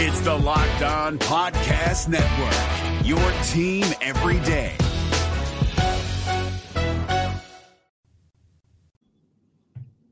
It's 0.00 0.20
the 0.20 0.32
Locked 0.32 0.82
On 0.82 1.18
Podcast 1.18 2.06
Network, 2.06 3.04
your 3.04 3.18
team 3.48 3.84
every 4.00 4.38
day. 4.46 4.76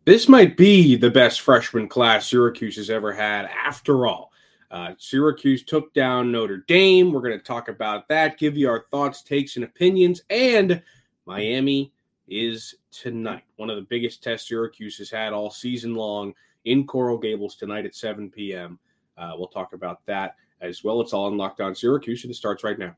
This 0.04 0.28
might 0.28 0.56
be 0.56 0.96
the 0.96 1.08
best 1.08 1.40
freshman 1.40 1.86
class 1.86 2.28
Syracuse 2.28 2.74
has 2.74 2.90
ever 2.90 3.12
had, 3.12 3.44
after 3.44 4.08
all. 4.08 4.32
Uh, 4.72 4.94
Syracuse 4.98 5.62
took 5.62 5.94
down 5.94 6.32
Notre 6.32 6.64
Dame. 6.66 7.12
We're 7.12 7.20
going 7.20 7.38
to 7.38 7.44
talk 7.44 7.68
about 7.68 8.08
that, 8.08 8.38
give 8.38 8.56
you 8.56 8.68
our 8.68 8.86
thoughts, 8.90 9.22
takes, 9.22 9.54
and 9.54 9.64
opinions. 9.64 10.20
And 10.30 10.82
Miami 11.26 11.92
is 12.26 12.74
tonight. 12.90 13.44
One 13.54 13.70
of 13.70 13.76
the 13.76 13.82
biggest 13.82 14.20
tests 14.20 14.48
Syracuse 14.48 14.98
has 14.98 15.10
had 15.10 15.32
all 15.32 15.48
season 15.48 15.94
long 15.94 16.34
in 16.64 16.88
Coral 16.88 17.18
Gables 17.18 17.54
tonight 17.54 17.86
at 17.86 17.94
7 17.94 18.32
p.m. 18.32 18.80
Uh, 19.16 19.32
we'll 19.36 19.48
talk 19.48 19.72
about 19.72 20.04
that 20.06 20.36
as 20.60 20.84
well. 20.84 21.00
It's 21.00 21.12
all 21.12 21.26
on 21.26 21.36
Locked 21.36 21.60
On 21.60 21.74
Syracuse, 21.74 22.24
and 22.24 22.30
it 22.30 22.36
starts 22.36 22.64
right 22.64 22.78
now. 22.78 22.94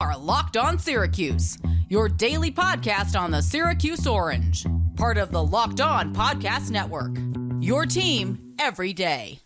Are 0.00 0.16
Locked 0.18 0.56
On 0.56 0.78
Syracuse, 0.78 1.58
your 1.88 2.08
daily 2.08 2.50
podcast 2.50 3.18
on 3.18 3.30
the 3.30 3.40
Syracuse 3.40 4.06
Orange, 4.06 4.66
part 4.96 5.16
of 5.16 5.32
the 5.32 5.42
Locked 5.42 5.80
On 5.80 6.14
Podcast 6.14 6.70
Network. 6.70 7.16
Your 7.60 7.86
team 7.86 8.54
every 8.58 8.92
day. 8.92 9.40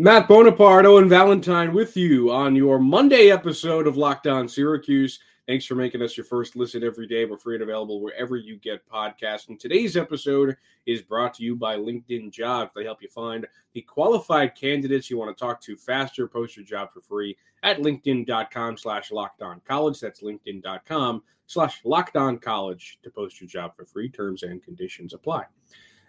Matt 0.00 0.28
Bonaparte, 0.28 0.86
Owen 0.86 1.10
Valentine 1.10 1.74
with 1.74 1.94
you 1.94 2.32
on 2.32 2.56
your 2.56 2.78
Monday 2.78 3.30
episode 3.30 3.86
of 3.86 3.98
Locked 3.98 4.26
On 4.26 4.48
Syracuse. 4.48 5.20
Thanks 5.46 5.66
for 5.66 5.74
making 5.74 6.00
us 6.00 6.16
your 6.16 6.24
first 6.24 6.56
listen 6.56 6.82
every 6.82 7.06
day. 7.06 7.26
We're 7.26 7.36
free 7.36 7.56
and 7.56 7.62
available 7.62 8.00
wherever 8.00 8.34
you 8.34 8.56
get 8.56 8.88
podcasts. 8.88 9.50
And 9.50 9.60
today's 9.60 9.98
episode 9.98 10.56
is 10.86 11.02
brought 11.02 11.34
to 11.34 11.42
you 11.42 11.54
by 11.54 11.76
LinkedIn 11.76 12.32
Jobs. 12.32 12.70
They 12.74 12.84
help 12.84 13.02
you 13.02 13.10
find 13.10 13.46
the 13.74 13.82
qualified 13.82 14.54
candidates 14.54 15.10
you 15.10 15.18
want 15.18 15.36
to 15.36 15.38
talk 15.38 15.60
to 15.64 15.76
faster. 15.76 16.26
Post 16.26 16.56
your 16.56 16.64
job 16.64 16.94
for 16.94 17.02
free 17.02 17.36
at 17.62 17.80
linkedin.com 17.80 18.78
slash 18.78 19.10
lockedon 19.10 19.62
college. 19.66 20.00
That's 20.00 20.22
linkedin.com 20.22 21.22
slash 21.46 21.82
lockedon 21.82 22.40
college 22.40 23.00
to 23.02 23.10
post 23.10 23.38
your 23.38 23.48
job 23.48 23.76
for 23.76 23.84
free. 23.84 24.08
Terms 24.08 24.44
and 24.44 24.62
conditions 24.62 25.12
apply. 25.12 25.44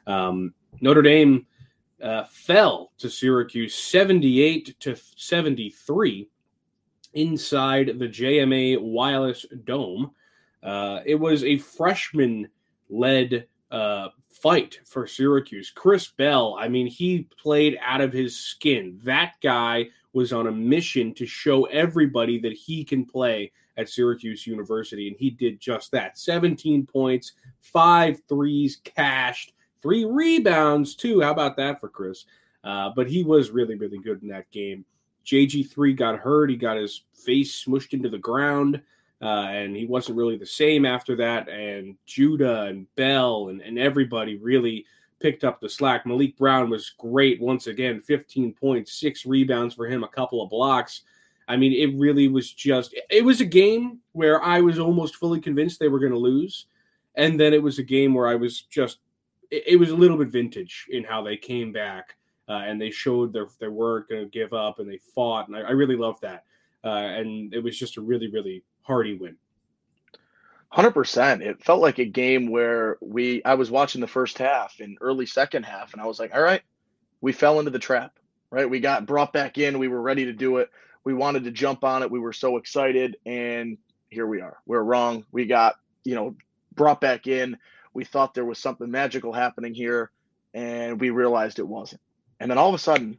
Um, 0.08 0.54
Notre 0.80 1.02
Dame– 1.02 1.46
uh, 2.02 2.26
fell 2.26 2.92
to 2.98 3.10
Syracuse 3.10 3.76
78 3.76 4.80
to 4.80 4.96
73 5.16 6.30
inside 7.14 8.00
the 8.00 8.08
JMA 8.08 8.82
Wireless 8.82 9.46
Dome. 9.66 10.12
Uh, 10.64 11.00
it 11.06 11.16
was 11.16 11.44
a 11.44 11.58
freshman 11.58 12.48
led 12.90 13.48
uh, 13.72 14.10
fight 14.30 14.80
for 14.86 15.08
Syracuse. 15.08 15.72
Chris 15.74 16.10
Bell, 16.10 16.58
I 16.60 16.68
mean, 16.68 16.88
he 16.88 17.28
played 17.42 17.78
out 17.82 18.02
of 18.02 18.14
his 18.14 18.38
skin. 18.38 19.00
That 19.04 19.34
guy 19.42 19.88
was 20.14 20.34
on 20.34 20.48
a 20.48 20.52
mission 20.52 21.14
to 21.16 21.26
show 21.26 21.66
everybody 21.66 22.40
that 22.40 22.54
he 22.54 22.84
can 22.84 23.06
play 23.06 23.52
at 23.78 23.90
Syracuse 23.90 24.46
University, 24.46 25.08
and 25.08 25.16
he 25.18 25.30
did 25.30 25.60
just 25.60 25.92
that 25.92 26.18
17 26.18 26.86
points, 26.86 27.34
five 27.62 28.22
threes 28.28 28.82
cashed 28.84 29.54
three 29.82 30.06
rebounds 30.06 30.96
too. 30.96 31.22
How 31.22 31.32
about 31.32 31.58
that 31.58 31.80
for 31.80 31.90
Chris? 31.90 32.26
Uh, 32.64 32.92
but 32.96 33.10
he 33.10 33.24
was 33.24 33.50
really, 33.50 33.76
really 33.76 33.98
good 33.98 34.22
in 34.22 34.30
that 34.30 34.50
game. 34.52 34.86
JG3 35.26 35.96
got 35.96 36.20
hurt. 36.20 36.50
He 36.50 36.56
got 36.56 36.78
his 36.78 37.04
face 37.14 37.64
smushed 37.64 37.94
into 37.94 38.10
the 38.10 38.18
ground, 38.18 38.82
uh, 39.22 39.48
and 39.50 39.76
he 39.76 39.86
wasn't 39.86 40.18
really 40.18 40.38
the 40.38 40.46
same 40.46 40.86
after 40.86 41.16
that. 41.18 41.50
And 41.50 41.96
Judah 42.06 42.64
and 42.64 42.94
Bell 42.96 43.50
and, 43.50 43.62
and 43.62 43.78
everybody 43.78 44.38
really 44.38 44.86
picked 45.20 45.44
up 45.44 45.62
the 45.62 45.70
slack. 45.70 46.06
Maliq 46.06 46.36
Brown 46.38 46.70
was 46.70 46.94
great 46.98 47.40
once 47.40 47.68
again 47.68 48.02
15 48.02 48.54
points, 48.54 48.94
six 48.94 49.26
rebounds 49.26 49.76
for 49.76 49.86
him, 49.86 50.04
a 50.04 50.08
couple 50.08 50.42
of 50.42 50.50
blocks. 50.50 51.02
I 51.48 51.58
mean, 51.58 51.74
it 51.74 51.98
really 52.00 52.28
was 52.28 52.52
just, 52.52 52.96
it 53.10 53.24
was 53.24 53.42
a 53.42 53.46
game 53.46 54.00
where 54.14 54.42
I 54.42 54.62
was 54.62 54.80
almost 54.80 55.16
fully 55.16 55.40
convinced 55.40 55.80
they 55.80 55.90
were 55.90 56.00
going 56.00 56.12
to 56.12 56.18
lose. 56.18 56.66
And 57.16 57.40
then 57.40 57.54
it 57.54 57.62
was 57.62 57.78
a 57.78 57.84
game 57.84 58.14
where 58.14 58.28
I 58.28 58.36
was 58.36 58.62
just 58.62 59.00
it, 59.52 59.64
it 59.68 59.76
was 59.78 59.92
a 59.92 59.96
little 59.96 60.18
bit 60.18 60.30
vintage 60.30 60.88
in 60.90 61.04
how 61.04 61.22
they 61.22 61.38
came 61.38 61.72
back 61.72 62.16
uh, 62.50 62.64
and 62.66 62.82
they 62.82 62.90
showed 62.90 63.32
their 63.34 63.48
they 63.60 63.68
weren't 63.68 64.10
going 64.10 64.24
to 64.24 64.30
give 64.30 64.54
up 64.54 64.80
and 64.80 64.90
they 64.90 65.00
fought 65.14 65.48
and 65.48 65.56
I, 65.56 65.62
I 65.62 65.72
really 65.72 65.96
loved 65.96 66.22
that 66.22 66.46
uh, 66.84 66.90
and 66.90 67.54
it 67.54 67.64
was 67.64 67.78
just 67.78 67.98
a 67.98 68.02
really 68.02 68.30
really 68.32 68.64
hearty 68.82 69.16
win. 69.16 69.36
Hundred 70.70 70.92
percent. 70.92 71.42
It 71.42 71.62
felt 71.62 71.82
like 71.82 72.00
a 72.00 72.06
game 72.06 72.50
where 72.50 72.98
we. 73.02 73.44
I 73.44 73.56
was 73.56 73.70
watching 73.70 74.00
the 74.00 74.08
first 74.08 74.38
half 74.38 74.80
and 74.80 74.98
early 75.02 75.26
second 75.26 75.64
half, 75.64 75.92
and 75.92 76.02
I 76.02 76.06
was 76.06 76.18
like, 76.18 76.34
"All 76.34 76.42
right, 76.42 76.62
we 77.20 77.34
fell 77.34 77.60
into 77.60 77.72
the 77.72 77.80
trap. 77.80 78.18
Right, 78.50 78.70
we 78.70 78.80
got 78.80 79.06
brought 79.06 79.34
back 79.34 79.58
in. 79.58 79.80
We 79.80 79.90
were 79.90 80.02
ready 80.02 80.26
to 80.26 80.34
do 80.34 80.58
it. 80.58 80.70
We 81.04 81.14
wanted 81.14 81.44
to 81.44 81.52
jump 81.52 81.84
on 81.84 82.04
it. 82.04 82.12
We 82.12 82.20
were 82.20 82.32
so 82.34 82.56
excited, 82.56 83.18
and 83.26 83.78
here 84.10 84.28
we 84.28 84.40
are. 84.40 84.60
We're 84.66 84.84
wrong. 84.84 85.26
We 85.34 85.46
got 85.46 85.76
you 86.06 86.16
know 86.16 86.36
brought 86.74 87.02
back 87.02 87.28
in. 87.28 87.58
We 87.94 88.06
thought 88.06 88.34
there 88.34 88.46
was 88.46 88.60
something 88.60 88.90
magical 88.90 89.34
happening 89.34 89.74
here, 89.74 90.12
and 90.54 91.00
we 91.00 91.10
realized 91.10 91.60
it 91.60 91.68
wasn't. 91.68 92.02
And 92.40 92.50
then 92.50 92.58
all 92.58 92.70
of 92.70 92.76
a 92.76 92.80
sudden, 92.80 93.18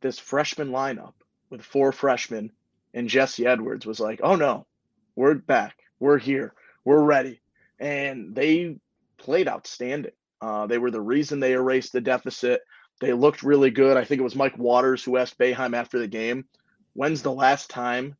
this 0.00 0.18
freshman 0.18 0.70
lineup 0.70 1.14
with 1.50 1.62
four 1.62 1.92
freshmen 1.92 2.52
and 2.94 3.08
Jesse 3.08 3.46
Edwards 3.46 3.86
was 3.86 4.00
like, 4.00 4.20
oh 4.22 4.36
no, 4.36 4.66
we're 5.14 5.34
back. 5.34 5.76
We're 5.98 6.18
here. 6.18 6.54
We're 6.84 7.02
ready. 7.02 7.40
And 7.78 8.34
they 8.34 8.78
played 9.18 9.48
outstanding. 9.48 10.12
Uh, 10.40 10.66
they 10.66 10.78
were 10.78 10.90
the 10.90 11.00
reason 11.00 11.40
they 11.40 11.52
erased 11.52 11.92
the 11.92 12.00
deficit. 12.00 12.62
They 13.00 13.12
looked 13.12 13.42
really 13.42 13.70
good. 13.70 13.96
I 13.96 14.04
think 14.04 14.20
it 14.20 14.24
was 14.24 14.36
Mike 14.36 14.56
Waters 14.56 15.02
who 15.04 15.16
asked 15.16 15.38
Boeheim 15.38 15.74
after 15.74 15.98
the 15.98 16.08
game, 16.08 16.46
when's 16.94 17.22
the 17.22 17.32
last 17.32 17.68
time 17.68 18.16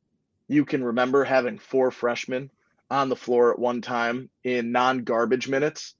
you 0.48 0.64
can 0.64 0.84
remember 0.84 1.24
having 1.24 1.58
four 1.58 1.90
freshmen 1.90 2.50
on 2.90 3.08
the 3.08 3.16
floor 3.16 3.52
at 3.52 3.58
one 3.58 3.80
time 3.80 4.30
in 4.44 4.72
non 4.72 5.04
garbage 5.04 5.48
minutes. 5.48 5.94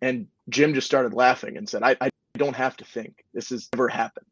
And 0.00 0.28
Jim 0.48 0.74
just 0.74 0.86
started 0.86 1.12
laughing 1.12 1.56
and 1.56 1.68
said, 1.68 1.82
I, 1.82 1.96
I 2.00 2.10
don't 2.36 2.56
have 2.56 2.76
to 2.78 2.84
think. 2.84 3.24
This 3.34 3.50
has 3.50 3.68
never 3.72 3.88
happened. 3.88 4.26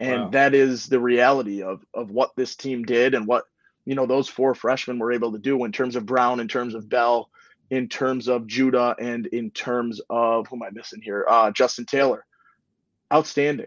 And 0.00 0.24
wow. 0.24 0.30
that 0.30 0.54
is 0.54 0.86
the 0.86 1.00
reality 1.00 1.62
of, 1.62 1.84
of 1.92 2.10
what 2.10 2.30
this 2.36 2.56
team 2.56 2.84
did 2.84 3.14
and 3.14 3.26
what, 3.26 3.44
you 3.84 3.94
know, 3.94 4.06
those 4.06 4.28
four 4.28 4.54
freshmen 4.54 4.98
were 4.98 5.12
able 5.12 5.32
to 5.32 5.38
do 5.38 5.64
in 5.64 5.72
terms 5.72 5.96
of 5.96 6.06
Brown, 6.06 6.40
in 6.40 6.48
terms 6.48 6.74
of 6.74 6.88
Bell, 6.88 7.30
in 7.70 7.88
terms 7.88 8.28
of 8.28 8.46
Judah, 8.46 8.94
and 8.98 9.26
in 9.26 9.50
terms 9.50 10.00
of 10.08 10.46
who 10.46 10.56
am 10.56 10.62
I 10.62 10.70
missing 10.70 11.02
here? 11.02 11.26
Uh, 11.28 11.50
Justin 11.50 11.84
Taylor. 11.84 12.24
Outstanding. 13.12 13.66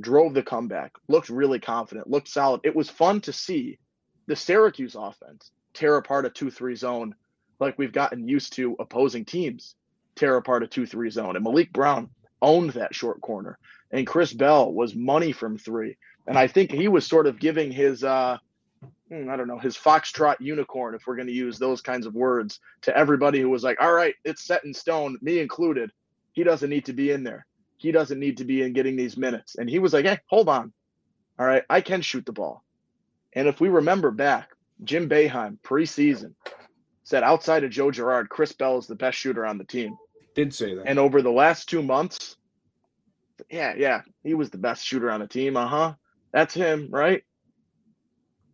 Drove 0.00 0.34
the 0.34 0.42
comeback, 0.42 0.92
looked 1.06 1.28
really 1.28 1.60
confident, 1.60 2.10
looked 2.10 2.26
solid. 2.26 2.60
It 2.64 2.74
was 2.74 2.90
fun 2.90 3.20
to 3.22 3.32
see 3.32 3.78
the 4.26 4.34
Syracuse 4.34 4.96
offense 4.98 5.52
tear 5.76 5.96
apart 5.96 6.26
a 6.26 6.30
2 6.30 6.50
3 6.50 6.74
zone 6.74 7.14
like 7.60 7.78
we've 7.78 7.92
gotten 7.92 8.28
used 8.28 8.52
to 8.54 8.76
opposing 8.78 9.24
teams 9.24 9.76
tear 10.14 10.36
apart 10.36 10.62
a 10.62 10.66
2 10.66 10.86
3 10.86 11.10
zone. 11.10 11.36
And 11.36 11.44
Maliq 11.44 11.72
Brown 11.72 12.10
owned 12.42 12.70
that 12.70 12.94
short 12.94 13.20
corner. 13.20 13.58
And 13.90 14.06
Chris 14.06 14.32
Bell 14.32 14.72
was 14.72 14.94
money 14.94 15.32
from 15.32 15.58
three. 15.58 15.96
And 16.26 16.38
I 16.38 16.48
think 16.48 16.72
he 16.72 16.88
was 16.88 17.06
sort 17.06 17.26
of 17.26 17.38
giving 17.38 17.70
his, 17.70 18.02
uh, 18.02 18.38
hmm, 19.08 19.30
I 19.30 19.36
don't 19.36 19.46
know, 19.46 19.58
his 19.58 19.76
foxtrot 19.76 20.36
unicorn, 20.40 20.94
if 20.94 21.06
we're 21.06 21.16
going 21.16 21.28
to 21.28 21.32
use 21.32 21.58
those 21.58 21.80
kinds 21.80 22.04
of 22.04 22.14
words, 22.14 22.58
to 22.82 22.96
everybody 22.96 23.40
who 23.40 23.48
was 23.48 23.62
like, 23.62 23.80
all 23.80 23.92
right, 23.92 24.14
it's 24.24 24.44
set 24.44 24.64
in 24.64 24.74
stone, 24.74 25.18
me 25.22 25.38
included. 25.38 25.90
He 26.32 26.42
doesn't 26.42 26.68
need 26.68 26.84
to 26.86 26.92
be 26.92 27.12
in 27.12 27.22
there. 27.22 27.46
He 27.76 27.92
doesn't 27.92 28.18
need 28.18 28.38
to 28.38 28.44
be 28.44 28.62
in 28.62 28.72
getting 28.72 28.96
these 28.96 29.16
minutes. 29.16 29.54
And 29.54 29.70
he 29.70 29.78
was 29.78 29.92
like, 29.92 30.04
hey, 30.04 30.18
hold 30.26 30.48
on. 30.48 30.72
All 31.38 31.46
right, 31.46 31.62
I 31.70 31.80
can 31.80 32.00
shoot 32.00 32.26
the 32.26 32.32
ball. 32.32 32.64
And 33.34 33.46
if 33.46 33.60
we 33.60 33.68
remember 33.68 34.10
back, 34.10 34.50
Jim 34.84 35.08
Boeheim 35.08 35.58
preseason 35.60 36.34
said 37.02 37.22
outside 37.22 37.64
of 37.64 37.70
Joe 37.70 37.90
Girard, 37.90 38.28
Chris 38.28 38.52
Bell 38.52 38.78
is 38.78 38.86
the 38.86 38.94
best 38.94 39.16
shooter 39.18 39.46
on 39.46 39.58
the 39.58 39.64
team. 39.64 39.96
Did 40.34 40.52
say 40.52 40.74
that. 40.74 40.86
And 40.86 40.98
over 40.98 41.22
the 41.22 41.30
last 41.30 41.68
two 41.68 41.82
months, 41.82 42.36
yeah, 43.50 43.74
yeah, 43.76 44.02
he 44.22 44.34
was 44.34 44.50
the 44.50 44.58
best 44.58 44.84
shooter 44.84 45.10
on 45.10 45.20
the 45.20 45.26
team. 45.26 45.56
Uh 45.56 45.66
huh. 45.66 45.94
That's 46.32 46.52
him, 46.52 46.88
right? 46.90 47.22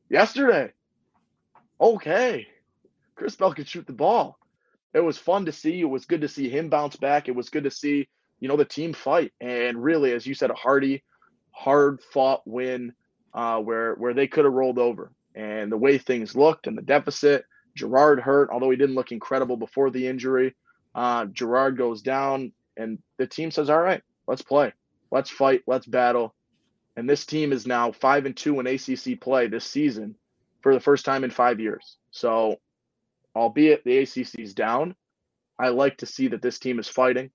Yesterday. 0.09 0.73
Okay. 1.81 2.47
Chris 3.15 3.37
Bell 3.37 3.55
could 3.55 3.69
shoot 3.69 3.87
the 3.87 3.93
ball. 3.93 4.39
It 4.95 5.01
was 5.01 5.19
fun 5.19 5.47
to 5.47 5.53
see. 5.53 5.81
It 5.81 5.89
was 5.89 6.05
good 6.05 6.21
to 6.21 6.29
see 6.29 6.49
him 6.49 6.69
bounce 6.69 6.97
back. 6.97 7.29
It 7.29 7.35
was 7.35 7.49
good 7.49 7.65
to 7.65 7.71
see, 7.71 8.09
you 8.39 8.49
know, 8.49 8.57
the 8.57 8.65
team 8.65 8.93
fight. 8.93 9.33
And 9.41 9.83
really, 9.83 10.13
as 10.13 10.27
you 10.27 10.35
said, 10.35 10.51
a 10.51 10.55
hearty, 10.55 11.03
hard 11.51 12.03
fought 12.13 12.43
win 12.45 12.93
uh, 13.33 13.59
where 13.61 13.95
where 13.95 14.13
they 14.13 14.27
could 14.27 14.45
have 14.45 14.53
rolled 14.53 14.79
over 14.79 15.11
and 15.35 15.71
the 15.71 15.77
way 15.77 15.99
things 15.99 16.37
looked 16.37 16.67
and 16.67 16.77
the 16.77 16.83
deficit. 16.83 17.45
Girard 17.75 18.21
hurt, 18.21 18.51
although 18.53 18.71
he 18.71 18.77
didn't 18.77 18.95
look 18.97 19.13
incredible 19.13 19.57
before 19.57 19.91
the 19.91 20.07
injury. 20.07 20.55
Uh, 20.95 21.27
Girard 21.27 21.77
goes 21.77 22.03
down. 22.03 22.53
And 22.77 22.99
the 23.19 23.27
team 23.27 23.51
says, 23.51 23.71
all 23.71 23.81
right, 23.81 24.03
let's 24.27 24.43
play. 24.43 24.73
Let's 25.11 25.31
fight. 25.31 25.63
Let's 25.67 25.87
battle. 25.87 26.35
And 26.97 27.09
this 27.09 27.25
team 27.25 27.53
is 27.53 27.67
now 27.67 27.93
five 27.93 28.27
and 28.27 28.37
two 28.37 28.61
in 28.61 28.67
ACC 28.67 29.21
play 29.21 29.47
this 29.47 29.65
season 29.65 30.17
for 30.63 30.75
the 30.75 30.81
first 30.81 31.05
time 31.05 31.25
in 31.25 31.31
five 31.31 31.61
years. 31.61 31.97
So, 32.11 32.57
albeit 33.35 33.85
the 33.85 33.99
ACC 33.99 34.41
is 34.41 34.55
down, 34.55 34.95
I 35.59 35.69
like 35.69 35.99
to 35.99 36.07
see 36.07 36.29
that 36.29 36.43
this 36.43 36.59
team 36.59 36.79
is 36.79 36.89
fighting. 36.89 37.31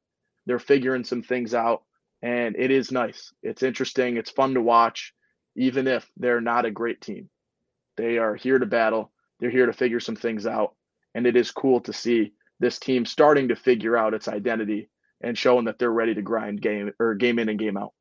They're 0.45 0.59
figuring 0.59 1.03
some 1.03 1.23
things 1.23 1.53
out, 1.53 1.83
and 2.21 2.55
it 2.57 2.71
is 2.71 2.91
nice. 2.91 3.33
It's 3.43 3.63
interesting. 3.63 4.17
It's 4.17 4.29
fun 4.29 4.53
to 4.53 4.61
watch, 4.61 5.13
even 5.55 5.87
if 5.87 6.09
they're 6.17 6.41
not 6.41 6.65
a 6.65 6.71
great 6.71 7.01
team. 7.01 7.29
They 7.97 8.17
are 8.17 8.35
here 8.35 8.59
to 8.59 8.65
battle. 8.65 9.11
They're 9.39 9.49
here 9.49 9.65
to 9.65 9.73
figure 9.73 9.99
some 9.99 10.15
things 10.15 10.47
out, 10.47 10.75
and 11.13 11.27
it 11.27 11.35
is 11.35 11.51
cool 11.51 11.81
to 11.81 11.93
see 11.93 12.33
this 12.59 12.79
team 12.79 13.05
starting 13.05 13.49
to 13.49 13.55
figure 13.55 13.97
out 13.97 14.13
its 14.13 14.27
identity 14.27 14.89
and 15.21 15.37
showing 15.37 15.65
that 15.65 15.79
they're 15.79 15.91
ready 15.91 16.13
to 16.13 16.21
grind 16.21 16.61
game 16.61 16.91
or 16.99 17.15
game 17.15 17.39
in 17.39 17.49
and 17.49 17.59
game 17.59 17.77
out. 17.77 17.93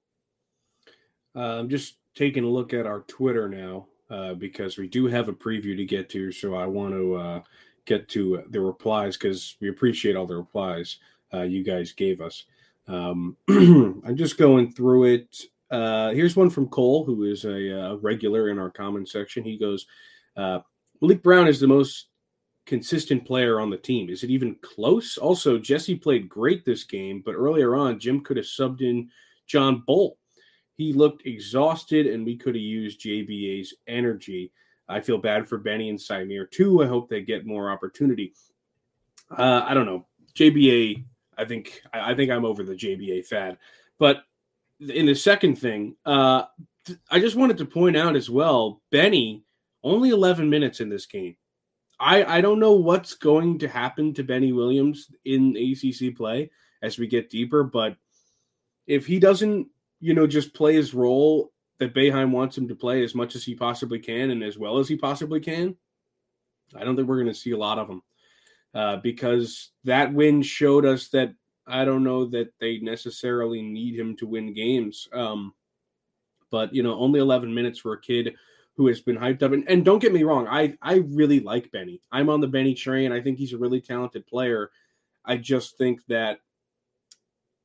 Uh, 1.35 1.59
I'm 1.59 1.69
just 1.69 1.97
taking 2.15 2.45
a 2.45 2.49
look 2.49 2.73
at 2.73 2.87
our 2.87 3.01
Twitter 3.03 3.49
now 3.49 3.87
uh, 4.11 4.35
because 4.35 4.79
we 4.79 4.89
do 4.89 5.07
have 5.07 5.29
a 5.29 5.33
preview 5.33 5.77
to 5.77 5.85
get 5.85 6.09
to. 6.11 6.33
So 6.33 6.55
I 6.55 6.67
want 6.67 6.95
to 6.95 7.15
uh, 7.15 7.43
get 7.85 8.09
to 8.11 8.45
the 8.51 8.61
replies 8.61 9.17
because 9.17 9.57
we 9.61 9.69
appreciate 9.69 10.17
all 10.17 10.27
the 10.27 10.37
replies 10.37 10.99
uh, 11.33 11.43
you 11.43 11.63
guys 11.63 11.93
gave 11.93 12.21
us. 12.21 12.45
Um, 12.89 13.37
I'm 13.49 14.17
just 14.17 14.39
going 14.39 14.73
through 14.73 15.05
it. 15.05 15.37
Uh, 15.71 16.11
here's 16.11 16.37
one 16.37 16.51
from 16.51 16.69
Cole, 16.69 17.05
who 17.05 17.25
is 17.25 17.45
a, 17.45 17.81
uh, 17.81 17.95
regular 17.97 18.51
in 18.51 18.59
our 18.59 18.71
comment 18.71 19.09
section. 19.09 19.45
He 19.45 19.59
goes, 19.59 19.87
Maliq 20.37 21.23
Brown 21.23 21.49
is 21.49 21.61
the 21.61 21.67
most 21.67 22.09
consistent 22.67 23.25
player 23.25 23.61
on 23.61 23.71
the 23.71 23.77
team. 23.77 24.11
Is 24.11 24.23
it 24.23 24.31
even 24.31 24.57
close? 24.57 25.17
Also, 25.17 25.59
Jesse 25.59 25.95
played 25.95 26.29
great 26.29 26.65
this 26.65 26.85
game, 26.85 27.23
but 27.25 27.35
earlier 27.35 27.77
on, 27.77 27.99
Jim 27.99 28.21
could 28.21 28.37
have 28.37 28.47
subbed 28.47 28.83
in 28.83 29.09
John 29.47 29.83
Bol. 29.87 30.19
He 30.77 30.93
looked 30.93 31.27
exhausted, 31.27 32.07
and 32.07 32.27
we 32.27 32.37
could 32.37 32.55
have 32.55 32.63
used 32.63 33.01
JBA's 33.01 33.75
energy. 33.87 34.53
I 34.89 35.01
feel 35.01 35.19
bad 35.19 35.49
for 35.49 35.59
Benny 35.59 35.89
and 35.89 35.99
Symir 35.99 36.51
too. 36.51 36.83
I 36.83 36.87
hope 36.87 37.09
they 37.09 37.23
get 37.23 37.47
more 37.47 37.71
opportunity. 37.71 38.35
Uh, 39.31 39.63
I 39.65 39.75
don't 39.75 39.87
know. 39.87 40.07
JBA, 40.35 41.05
I 41.39 41.45
think 41.45 41.83
I 41.93 42.15
think 42.15 42.31
I'm 42.31 42.45
over 42.45 42.63
the 42.63 42.75
JBA 42.75 43.27
fad. 43.27 43.57
But 43.99 44.25
in 44.81 45.07
the 45.07 45.15
second 45.15 45.57
thing, 45.57 45.97
uh, 46.05 46.45
I 47.11 47.21
just 47.21 47.37
wanted 47.37 47.59
to 47.59 47.65
point 47.65 47.97
out 47.97 48.17
as 48.17 48.31
well, 48.31 48.83
Benny 48.91 49.45
only 49.83 50.11
11 50.11 50.49
minutes 50.51 50.81
in 50.81 50.89
this 50.89 51.07
game. 51.07 51.37
I, 51.99 52.25
I 52.25 52.41
don't 52.41 52.61
know 52.61 52.73
what's 52.73 53.15
going 53.15 53.59
to 53.61 53.69
happen 53.69 54.13
to 54.15 54.25
Benny 54.25 54.53
Williams 54.53 55.11
in 55.25 55.57
ACC 55.57 56.15
play 56.15 56.51
as 56.83 56.99
we 56.99 57.07
get 57.07 57.31
deeper, 57.31 57.63
but 57.65 57.97
if 58.87 59.07
he 59.07 59.19
doesn't, 59.19 59.69
you 60.01 60.13
know, 60.13 60.27
just 60.27 60.55
play 60.55 60.75
his 60.75 60.93
role 60.93 61.53
that 61.79 61.95
Boeheim 61.95 62.31
wants 62.31 62.59
him 62.59 62.69
to 62.69 62.75
play 62.75 63.03
as 63.03 63.15
much 63.15 63.35
as 63.35 63.45
he 63.45 63.55
possibly 63.55 63.99
can 63.99 64.31
and 64.31 64.43
as 64.43 64.59
well 64.59 64.79
as 64.79 64.89
he 64.89 64.97
possibly 64.97 65.41
can, 65.41 65.77
I 66.75 66.85
don't 66.85 66.97
think 66.97 67.09
we're 67.09 67.23
going 67.23 67.33
to 67.33 67.35
see 67.35 67.53
a 67.53 67.59
lot 67.59 67.79
of 67.79 67.89
him 67.89 68.03
uh, 68.75 68.97
because 68.97 69.71
that 69.85 70.13
win 70.13 70.43
showed 70.43 70.85
us 70.85 71.09
that 71.09 71.33
I 71.67 71.85
don't 71.85 72.05
know 72.05 72.27
that 72.27 72.53
they 72.61 72.79
necessarily 72.79 73.63
need 73.63 73.99
him 73.99 74.17
to 74.17 74.27
win 74.27 74.55
games. 74.55 75.09
Um, 75.13 75.55
but 76.51 76.75
you 76.75 76.83
know, 76.83 76.99
only 76.99 77.21
11 77.21 77.53
minutes 77.53 77.79
for 77.79 77.93
a 77.93 78.01
kid 78.01 78.35
who 78.77 78.87
has 78.87 79.01
been 79.01 79.17
hyped 79.17 79.43
up. 79.43 79.53
And, 79.53 79.69
and 79.69 79.85
don't 79.85 79.99
get 79.99 80.13
me 80.13 80.23
wrong, 80.23 80.47
I 80.47 80.77
I 80.83 80.97
really 81.09 81.41
like 81.41 81.73
Benny. 81.73 82.01
I'm 82.13 82.29
on 82.29 82.41
the 82.41 82.47
Benny 82.47 82.75
train. 82.75 83.13
I 83.13 83.21
think 83.21 83.39
he's 83.39 83.53
a 83.53 83.59
really 83.59 83.81
talented 83.81 84.27
player. 84.27 84.71
I 85.25 85.39
just 85.39 85.77
think 85.77 86.05
that 86.07 86.41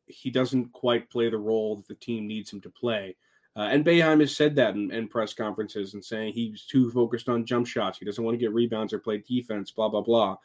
he 0.08 0.30
doesn't 0.30 0.74
quite 0.74 1.10
play 1.10 1.30
the 1.30 1.38
role 1.38 1.76
that 1.78 1.88
the 1.88 1.96
team 1.96 2.28
needs 2.28 2.52
him 2.52 2.62
to 2.62 2.70
play. 2.70 3.16
Uh, 3.56 3.68
and 3.72 3.84
Boeheim 3.84 4.22
has 4.22 4.36
said 4.36 4.56
that 4.56 4.76
in, 4.76 4.92
in, 4.92 5.08
press 5.10 5.34
conferences 5.34 5.94
and 5.94 6.04
saying 6.04 6.34
he's 6.34 6.64
too 6.64 6.90
focused 6.92 7.28
on 7.28 7.46
jump 7.46 7.68
shots. 7.68 7.98
He 7.98 8.06
doesn't 8.06 8.24
want 8.24 8.34
to 8.34 8.40
get 8.40 8.54
rebounds 8.54 8.94
or 8.94 9.00
play 9.00 9.18
defense, 9.28 9.72
blah, 9.72 9.90
blah, 9.90 10.02
blah. 10.02 10.38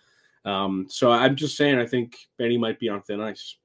Um, 0.47 0.87
so 0.89 1.11
I'm 1.11 1.35
just 1.35 1.57
saying, 1.57 1.79
I 1.79 1.87
think 1.87 2.17
Benny 2.39 2.57
might 2.57 2.79
be 2.79 2.89
on 2.89 3.03
thin 3.03 3.21
ice. 3.21 3.57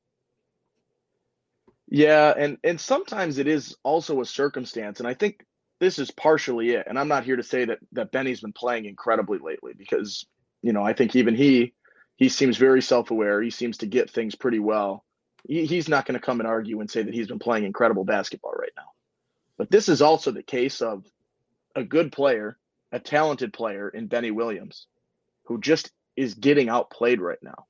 Yeah, 1.88 2.34
and 2.36 2.58
and 2.64 2.80
sometimes 2.80 3.38
it 3.38 3.48
is 3.48 3.76
also 3.84 4.22
a 4.22 4.26
circumstance, 4.26 5.00
and 5.00 5.08
I 5.08 5.14
think 5.14 5.46
this 5.80 6.00
is 6.00 6.10
partially 6.10 6.72
it. 6.72 6.88
And 6.88 6.98
I'm 6.98 7.08
not 7.10 7.26
here 7.26 7.36
to 7.36 7.44
say 7.44 7.66
that 7.66 7.80
that 7.92 8.12
Benny's 8.12 8.42
been 8.42 8.54
playing 8.54 8.86
incredibly 8.86 9.38
lately 9.40 9.74
because 9.78 10.26
you 10.62 10.74
know 10.74 10.84
I 10.84 10.94
think 10.94 11.16
even 11.16 11.36
he 11.36 11.74
he 12.16 12.30
seems 12.30 12.58
very 12.58 12.82
self 12.82 13.12
aware. 13.12 13.42
He 13.42 13.52
seems 13.52 13.78
to 13.80 13.88
get 13.88 14.10
things 14.10 14.36
pretty 14.36 14.60
well. 14.60 15.04
He, 15.48 15.66
he's 15.66 15.90
not 15.90 16.06
going 16.06 16.20
to 16.20 16.26
come 16.26 16.40
and 16.40 16.48
argue 16.48 16.80
and 16.80 16.90
say 16.90 17.04
that 17.04 17.14
he's 17.14 17.28
been 17.28 17.40
playing 17.40 17.66
incredible 17.66 18.06
basketball 18.06 18.54
right 18.54 18.72
now. 18.78 18.90
But 19.58 19.70
this 19.70 19.90
is 19.90 20.02
also 20.02 20.32
the 20.32 20.44
case 20.44 20.82
of 20.82 21.04
a 21.76 21.84
good 21.84 22.12
player, 22.12 22.58
a 22.92 23.00
talented 23.00 23.54
player 23.54 23.90
in 23.90 24.08
Benny 24.08 24.32
Williams, 24.32 24.88
who 25.46 25.60
just 25.60 25.92
is 26.16 26.34
getting 26.34 26.70
outplayed 26.70 27.22
right 27.22 27.42
now. 27.42 27.66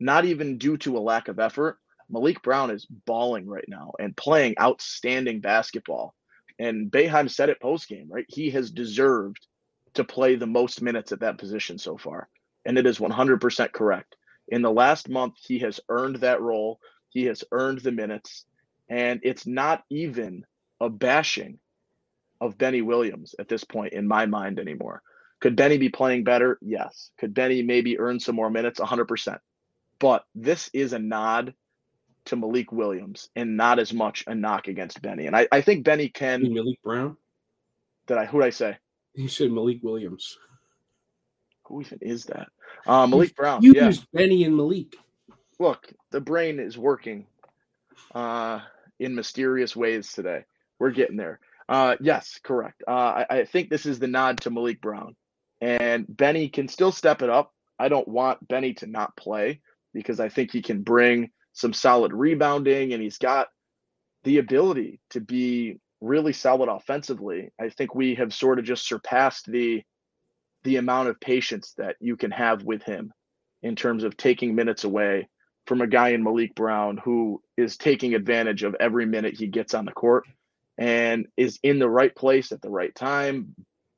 Not 0.00 0.24
even 0.24 0.58
due 0.58 0.76
to 0.78 0.96
a 0.96 1.00
lack 1.00 1.28
of 1.28 1.38
effort. 1.38 1.78
Maliq 2.12 2.42
Brown 2.42 2.70
is 2.70 2.86
balling 2.86 3.46
right 3.46 3.64
now 3.68 3.92
and 3.98 4.16
playing 4.16 4.56
outstanding 4.60 5.40
basketball. 5.40 6.14
And 6.58 6.90
Boeheim 6.90 7.30
said 7.30 7.48
it 7.48 7.60
post 7.60 7.88
game, 7.88 8.08
right? 8.10 8.26
He 8.28 8.50
has 8.50 8.70
deserved 8.70 9.46
to 9.94 10.04
play 10.04 10.36
the 10.36 10.46
most 10.46 10.82
minutes 10.82 11.12
at 11.12 11.20
that 11.20 11.38
position 11.38 11.78
so 11.78 11.96
far. 11.96 12.28
And 12.64 12.78
it 12.78 12.86
is 12.86 12.98
100% 12.98 13.72
correct. 13.72 14.16
In 14.48 14.62
the 14.62 14.70
last 14.70 15.08
month, 15.08 15.34
he 15.38 15.58
has 15.60 15.80
earned 15.88 16.16
that 16.16 16.40
role. 16.40 16.80
He 17.08 17.24
has 17.24 17.44
earned 17.52 17.80
the 17.80 17.92
minutes. 17.92 18.44
And 18.88 19.20
it's 19.22 19.46
not 19.46 19.84
even 19.90 20.44
a 20.80 20.90
bashing 20.90 21.58
of 22.40 22.58
Benny 22.58 22.82
Williams 22.82 23.34
at 23.38 23.48
this 23.48 23.64
point 23.64 23.92
in 23.92 24.06
my 24.06 24.26
mind 24.26 24.58
anymore. 24.58 25.02
Could 25.42 25.56
Benny 25.56 25.76
be 25.76 25.88
playing 25.88 26.22
better? 26.22 26.56
Yes. 26.62 27.10
Could 27.18 27.34
Benny 27.34 27.62
maybe 27.62 27.98
earn 27.98 28.20
some 28.20 28.36
more 28.36 28.48
minutes? 28.48 28.78
100%. 28.78 29.40
But 29.98 30.24
this 30.36 30.70
is 30.72 30.92
a 30.92 31.00
nod 31.00 31.52
to 32.26 32.36
Malik 32.36 32.70
Williams 32.70 33.28
and 33.34 33.56
not 33.56 33.80
as 33.80 33.92
much 33.92 34.22
a 34.28 34.36
knock 34.36 34.68
against 34.68 35.02
Benny. 35.02 35.26
And 35.26 35.34
I, 35.34 35.48
I 35.50 35.60
think 35.60 35.84
Benny 35.84 36.08
can. 36.08 36.42
Maliq 36.44 36.80
Brown? 36.84 37.16
Did 38.06 38.18
I? 38.18 38.26
Who 38.26 38.38
did 38.38 38.46
I 38.46 38.50
say? 38.50 38.78
You 39.14 39.26
said 39.26 39.50
Malik 39.50 39.80
Williams. 39.82 40.38
Who 41.66 41.80
even 41.80 41.98
is 42.00 42.26
that? 42.26 42.46
Uh, 42.86 43.08
Maliq 43.08 43.34
Brown. 43.34 43.64
You 43.64 43.74
yeah. 43.74 43.86
used 43.86 44.06
Benny 44.12 44.44
and 44.44 44.54
Maliq. 44.54 44.94
Look, 45.58 45.92
the 46.12 46.20
brain 46.20 46.60
is 46.60 46.78
working 46.78 47.26
uh, 48.14 48.60
in 49.00 49.16
mysterious 49.16 49.74
ways 49.74 50.12
today. 50.12 50.44
We're 50.78 50.92
getting 50.92 51.16
there. 51.16 51.40
Uh, 51.68 51.96
yes, 52.00 52.38
correct. 52.44 52.84
Uh, 52.86 52.90
I, 52.90 53.26
I 53.28 53.44
think 53.44 53.70
this 53.70 53.86
is 53.86 53.98
the 53.98 54.06
nod 54.06 54.40
to 54.42 54.50
Maliq 54.52 54.80
Brown. 54.80 55.16
And 55.62 56.04
Benny 56.08 56.48
can 56.48 56.66
still 56.66 56.90
step 56.90 57.22
it 57.22 57.30
up. 57.30 57.54
I 57.78 57.88
don't 57.88 58.08
want 58.08 58.46
Benny 58.48 58.74
to 58.74 58.86
not 58.88 59.16
play 59.16 59.60
because 59.94 60.18
I 60.18 60.28
think 60.28 60.50
he 60.50 60.60
can 60.60 60.82
bring 60.82 61.30
some 61.52 61.72
solid 61.72 62.12
rebounding 62.12 62.92
and 62.92 63.00
he's 63.00 63.18
got 63.18 63.46
the 64.24 64.38
ability 64.38 65.00
to 65.10 65.20
be 65.20 65.78
really 66.00 66.32
solid 66.32 66.68
offensively. 66.68 67.50
I 67.60 67.68
think 67.68 67.94
we 67.94 68.16
have 68.16 68.34
sort 68.34 68.58
of 68.58 68.64
just 68.64 68.86
surpassed 68.86 69.50
the 69.50 69.82
the 70.64 70.76
amount 70.76 71.08
of 71.08 71.20
patience 71.20 71.74
that 71.76 71.96
you 72.00 72.16
can 72.16 72.30
have 72.32 72.62
with 72.64 72.82
him 72.82 73.12
in 73.62 73.76
terms 73.76 74.04
of 74.04 74.16
taking 74.16 74.54
minutes 74.54 74.84
away 74.84 75.28
from 75.66 75.80
a 75.80 75.86
guy 75.86 76.10
in 76.10 76.24
Maliq 76.24 76.54
Brown 76.54 76.98
who 76.98 77.40
is 77.56 77.76
taking 77.76 78.14
advantage 78.14 78.64
of 78.64 78.76
every 78.80 79.06
minute 79.06 79.36
he 79.36 79.46
gets 79.46 79.74
on 79.74 79.84
the 79.84 79.92
court 79.92 80.24
and 80.78 81.26
is 81.36 81.58
in 81.62 81.78
the 81.78 81.88
right 81.88 82.14
place 82.14 82.52
at 82.52 82.62
the 82.62 82.70
right 82.70 82.94
time, 82.94 83.54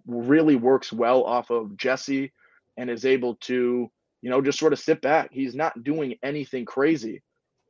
really 0.07 0.57
works 0.57 0.93
well 0.93 1.25
off 1.25 1.51
of 1.51 1.77
Jesse 1.77 2.33
and 2.77 2.91
is 2.91 3.05
able 3.05 3.37
to, 3.37 3.91
you 4.23 4.31
know, 4.31 4.43
just 4.43 4.59
sort 4.59 4.73
of 4.73 4.79
sit 4.79 5.01
back. 5.01 5.31
He's 5.33 5.55
not 5.55 5.85
doing 5.85 6.17
anything 6.23 6.65
crazy, 6.65 7.23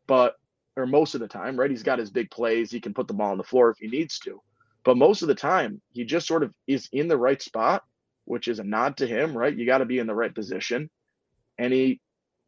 but 0.07 0.37
or 0.77 0.87
most 0.87 1.15
of 1.15 1.21
the 1.21 1.29
time, 1.29 1.59
right? 1.59 1.71
He's 1.71 1.83
got 1.83 1.99
his 1.99 2.11
big 2.11 2.31
plays. 2.31 2.71
He 2.71 2.81
can 2.81 2.95
put 2.95 3.07
the 3.07 3.15
ball 3.15 3.31
on 3.31 3.39
the 3.39 3.45
floor 3.45 3.71
if 3.71 3.79
he 3.79 3.87
needs 3.87 4.19
to. 4.21 4.41
But 4.85 4.97
most 4.97 5.23
of 5.23 5.29
the 5.29 5.35
time, 5.35 5.81
he 5.93 6.05
just 6.05 6.27
sort 6.27 6.43
of 6.43 6.53
is 6.67 6.89
in 6.93 7.09
the 7.09 7.17
right 7.17 7.41
spot, 7.41 7.85
which 8.25 8.49
is 8.49 8.59
a 8.59 8.65
nod 8.65 8.97
to 8.99 9.07
him, 9.07 9.37
right? 9.37 9.57
You 9.57 9.67
got 9.67 9.79
to 9.79 9.85
be 9.85 9.99
in 9.99 10.07
the 10.07 10.15
right 10.15 10.35
position. 10.35 10.91
And 11.59 11.73
he 11.73 12.01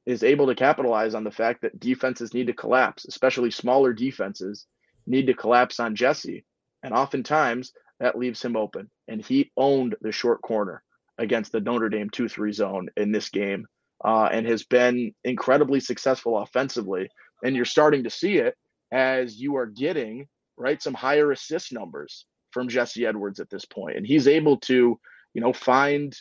is 0.07 0.23
able 0.23 0.47
to 0.47 0.55
capitalize 0.55 1.15
on 1.15 1.25
the 1.25 1.31
fact 1.31 1.63
that 1.63 1.79
defenses 1.81 2.35
need 2.35 2.49
to 2.49 2.53
collapse, 2.53 3.05
especially 3.07 3.51
smaller 3.51 3.93
defenses 3.93 4.67
need 5.07 5.27
to 5.27 5.35
collapse 5.35 5.81
on 5.81 5.95
Jesse. 5.97 6.45
And 6.83 6.93
oftentimes 6.93 7.73
that 8.01 8.19
leaves 8.19 8.43
him 8.43 8.57
open. 8.57 8.91
And 9.09 9.25
he 9.25 9.51
owned 9.57 9.97
the 10.01 10.13
short 10.13 10.43
corner 10.43 10.83
against 11.19 11.53
the 11.53 11.61
Notre 11.61 11.89
Dame 11.89 12.11
2 12.11 12.29
3 12.29 12.53
zone 12.53 12.89
in 12.97 13.13
this 13.13 13.31
game 13.31 13.67
uh, 14.05 14.29
and 14.31 14.47
has 14.47 14.65
been 14.65 15.15
incredibly 15.25 15.81
successful 15.81 16.39
offensively. 16.39 17.09
And 17.45 17.57
you're 17.57 17.65
starting 17.65 18.05
to 18.05 18.11
see 18.11 18.39
it 18.39 18.55
as 18.93 19.39
you 19.39 19.57
are 19.57 19.67
getting, 19.67 20.27
right, 20.57 20.83
some 20.83 20.95
higher 20.95 21.33
assist 21.33 21.73
numbers 21.73 22.27
from 22.51 22.69
Jesse 22.69 23.07
Edwards 23.07 23.41
at 23.41 23.51
this 23.51 23.65
point. 23.65 23.97
And 23.97 24.07
he's 24.07 24.29
able 24.29 24.59
to, 24.61 24.99
you 25.35 25.41
know, 25.41 25.53
find 25.53 26.17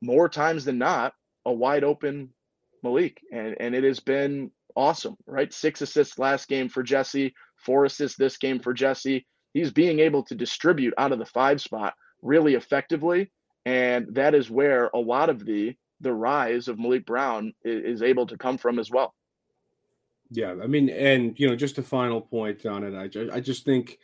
more 0.00 0.28
times 0.28 0.64
than 0.64 0.78
not 0.78 1.12
a 1.44 1.52
wide 1.52 1.84
open 1.84 2.30
Maliq. 2.84 3.16
And, 3.32 3.56
and 3.60 3.74
it 3.74 3.84
has 3.84 4.00
been 4.00 4.50
awesome, 4.76 5.16
right? 5.26 5.52
Six 5.52 5.82
assists 5.82 6.18
last 6.18 6.48
game 6.48 6.68
for 6.68 6.82
Jesse, 6.82 7.34
four 7.56 7.84
assists 7.84 8.16
this 8.16 8.36
game 8.36 8.60
for 8.60 8.72
Jesse. 8.72 9.26
He's 9.52 9.72
being 9.72 10.00
able 10.00 10.22
to 10.24 10.34
distribute 10.34 10.94
out 10.98 11.12
of 11.12 11.18
the 11.18 11.26
five 11.26 11.60
spot 11.60 11.94
really 12.22 12.54
effectively. 12.54 13.30
And 13.66 14.06
that 14.14 14.34
is 14.34 14.50
where 14.50 14.90
a 14.94 14.98
lot 14.98 15.28
of 15.28 15.44
the 15.44 15.76
the 16.00 16.12
rise 16.12 16.66
of 16.68 16.78
Maliq 16.78 17.04
Brown 17.04 17.52
is, 17.62 17.96
is 17.96 18.02
able 18.02 18.26
to 18.26 18.38
come 18.38 18.56
from 18.56 18.78
as 18.78 18.90
well. 18.90 19.14
Yeah, 20.30 20.54
I 20.62 20.66
mean, 20.66 20.88
and 20.88 21.38
you 21.38 21.48
know, 21.48 21.56
just 21.56 21.78
a 21.78 21.82
final 21.82 22.20
point 22.20 22.64
on 22.64 22.84
it. 22.84 22.94
I, 22.94 23.36
I 23.36 23.40
just 23.40 23.64
think, 23.64 23.98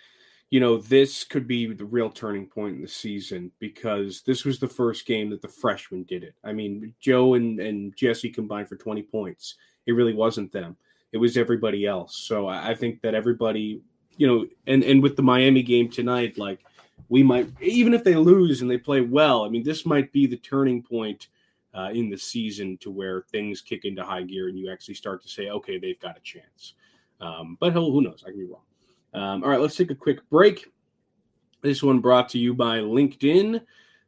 you 0.50 0.61
know, 0.61 0.76
this 0.76 1.25
could 1.25 1.47
be 1.47 1.73
the 1.73 1.85
real 1.85 2.11
turning 2.11 2.47
point 2.47 2.76
in 2.76 2.83
the 2.83 2.88
season 2.88 3.53
because 3.61 4.23
this 4.23 4.45
was 4.45 4.59
the 4.59 4.69
first 4.69 5.07
game 5.07 5.31
that 5.31 5.41
the 5.41 5.49
freshmen 5.49 6.03
did 6.03 6.25
it. 6.25 6.35
I 6.45 6.53
mean, 6.53 6.95
Joe 7.00 7.35
and, 7.35 7.61
and 7.61 7.97
Jesse 7.97 8.31
combined 8.31 8.69
for 8.69 8.76
20 8.76 9.03
points. 9.03 9.55
It 9.87 9.93
really 9.93 10.15
wasn't 10.15 10.53
them. 10.53 10.76
It 11.12 11.19
was 11.19 11.37
everybody 11.37 11.87
else. 11.87 12.19
So 12.26 12.49
I, 12.49 12.71
I 12.71 12.75
think 12.75 13.00
that 13.03 13.15
everybody, 13.15 13.81
you 14.17 14.27
know, 14.27 14.47
and 14.67 14.83
and 14.83 15.03
with 15.03 15.17
the 15.17 15.23
Miami 15.23 15.63
game 15.63 15.89
tonight, 15.91 16.39
like 16.39 16.65
we 17.09 17.23
might 17.23 17.49
even 17.61 17.95
if 17.95 18.05
they 18.05 18.15
lose 18.15 18.63
and 18.63 18.71
they 18.71 18.79
play 18.79 19.01
well, 19.01 19.45
I 19.45 19.49
mean, 19.49 19.63
this 19.63 19.87
might 19.87 20.13
be 20.13 20.27
the 20.27 20.37
turning 20.37 20.83
point 20.83 21.29
uh, 21.77 21.91
in 21.93 22.09
the 22.09 22.17
season 22.17 22.79
to 22.79 22.91
where 22.91 23.23
things 23.31 23.61
kick 23.61 23.85
into 23.85 24.03
high 24.03 24.23
gear 24.23 24.49
and 24.49 24.59
you 24.59 24.71
actually 24.71 24.95
start 24.95 25.23
to 25.23 25.29
say, 25.29 25.51
okay, 25.51 25.79
they've 25.79 26.01
got 26.01 26.17
a 26.17 26.21
chance. 26.21 26.75
Um, 27.21 27.57
but 27.61 27.73
who, 27.73 27.93
who 27.93 28.03
knows? 28.03 28.25
I 28.27 28.31
can 28.31 28.39
be 28.39 28.47
wrong. 28.47 28.63
Um, 29.15 29.45
all 29.45 29.51
right, 29.51 29.61
let's 29.61 29.77
take 29.77 29.91
a 29.91 29.95
quick 29.95 30.29
break. 30.31 30.67
This 31.63 31.83
one 31.83 32.01
brought 32.01 32.29
to 32.31 32.39
you 32.39 32.55
by 32.55 32.79
LinkedIn. 32.79 33.63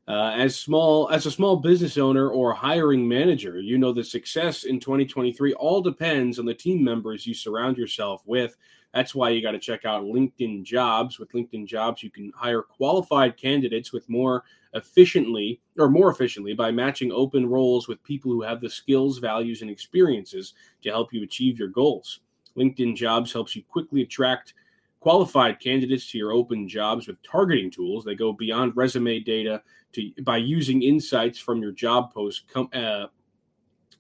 Uh, 0.07 0.33
as 0.37 0.59
small 0.59 1.11
as 1.11 1.27
a 1.27 1.31
small 1.31 1.57
business 1.57 1.99
owner 1.99 2.31
or 2.31 2.55
hiring 2.55 3.07
manager, 3.07 3.61
you 3.61 3.77
know 3.77 3.93
the 3.93 4.03
success 4.03 4.65
in 4.65 4.81
2023 4.81 5.53
all 5.55 5.83
depends 5.83 6.39
on 6.39 6.47
the 6.47 6.55
team 6.55 6.83
members 6.83 7.27
you 7.27 7.35
surround 7.35 7.77
yourself 7.77 8.23
with. 8.25 8.57
That's 8.95 9.15
why 9.15 9.31
you 9.31 9.43
got 9.43 9.53
to 9.53 9.59
check 9.59 9.85
out 9.85 10.05
LinkedIn 10.05 10.65
Jobs. 10.65 11.19
With 11.19 11.33
LinkedIn 11.33 11.67
Jobs, 11.67 12.03
you 12.03 12.11
can 12.11 12.33
hire 12.35 12.63
qualified 12.63 13.37
candidates 13.37 13.93
with 13.93 14.09
more 14.09 14.45
efficiently 14.75 15.61
or 15.79 15.89
more 15.89 16.11
efficiently 16.11 16.55
by 16.55 16.71
matching 16.71 17.13
open 17.13 17.47
roles 17.47 17.87
with 17.87 18.03
people 18.03 18.33
who 18.33 18.43
have 18.43 18.61
the 18.61 18.71
skills, 18.71 19.19
values, 19.19 19.63
and 19.63 19.71
experiences 19.71 20.55
to 20.83 20.91
help 20.91 21.13
you 21.13 21.23
achieve 21.23 21.59
your 21.59 21.69
goals. 21.69 22.21
LinkedIn 22.57 22.97
Jobs 22.97 23.33
helps 23.33 23.55
you 23.55 23.63
quickly 23.69 24.03
attract 24.03 24.55
qualified 25.01 25.61
candidates 25.61 26.11
to 26.11 26.19
your 26.19 26.33
open 26.33 26.69
jobs 26.69 27.07
with 27.07 27.23
targeting 27.23 27.71
tools. 27.71 28.05
that 28.05 28.17
go 28.17 28.33
beyond 28.33 28.77
resume 28.77 29.21
data 29.21 29.63
to 29.93 30.11
by 30.23 30.37
using 30.37 30.83
insights 30.83 31.39
from 31.39 31.63
your 31.63 31.73
job 31.73 32.13
post 32.13 32.49
com, 32.49 32.69
uh, 32.73 33.07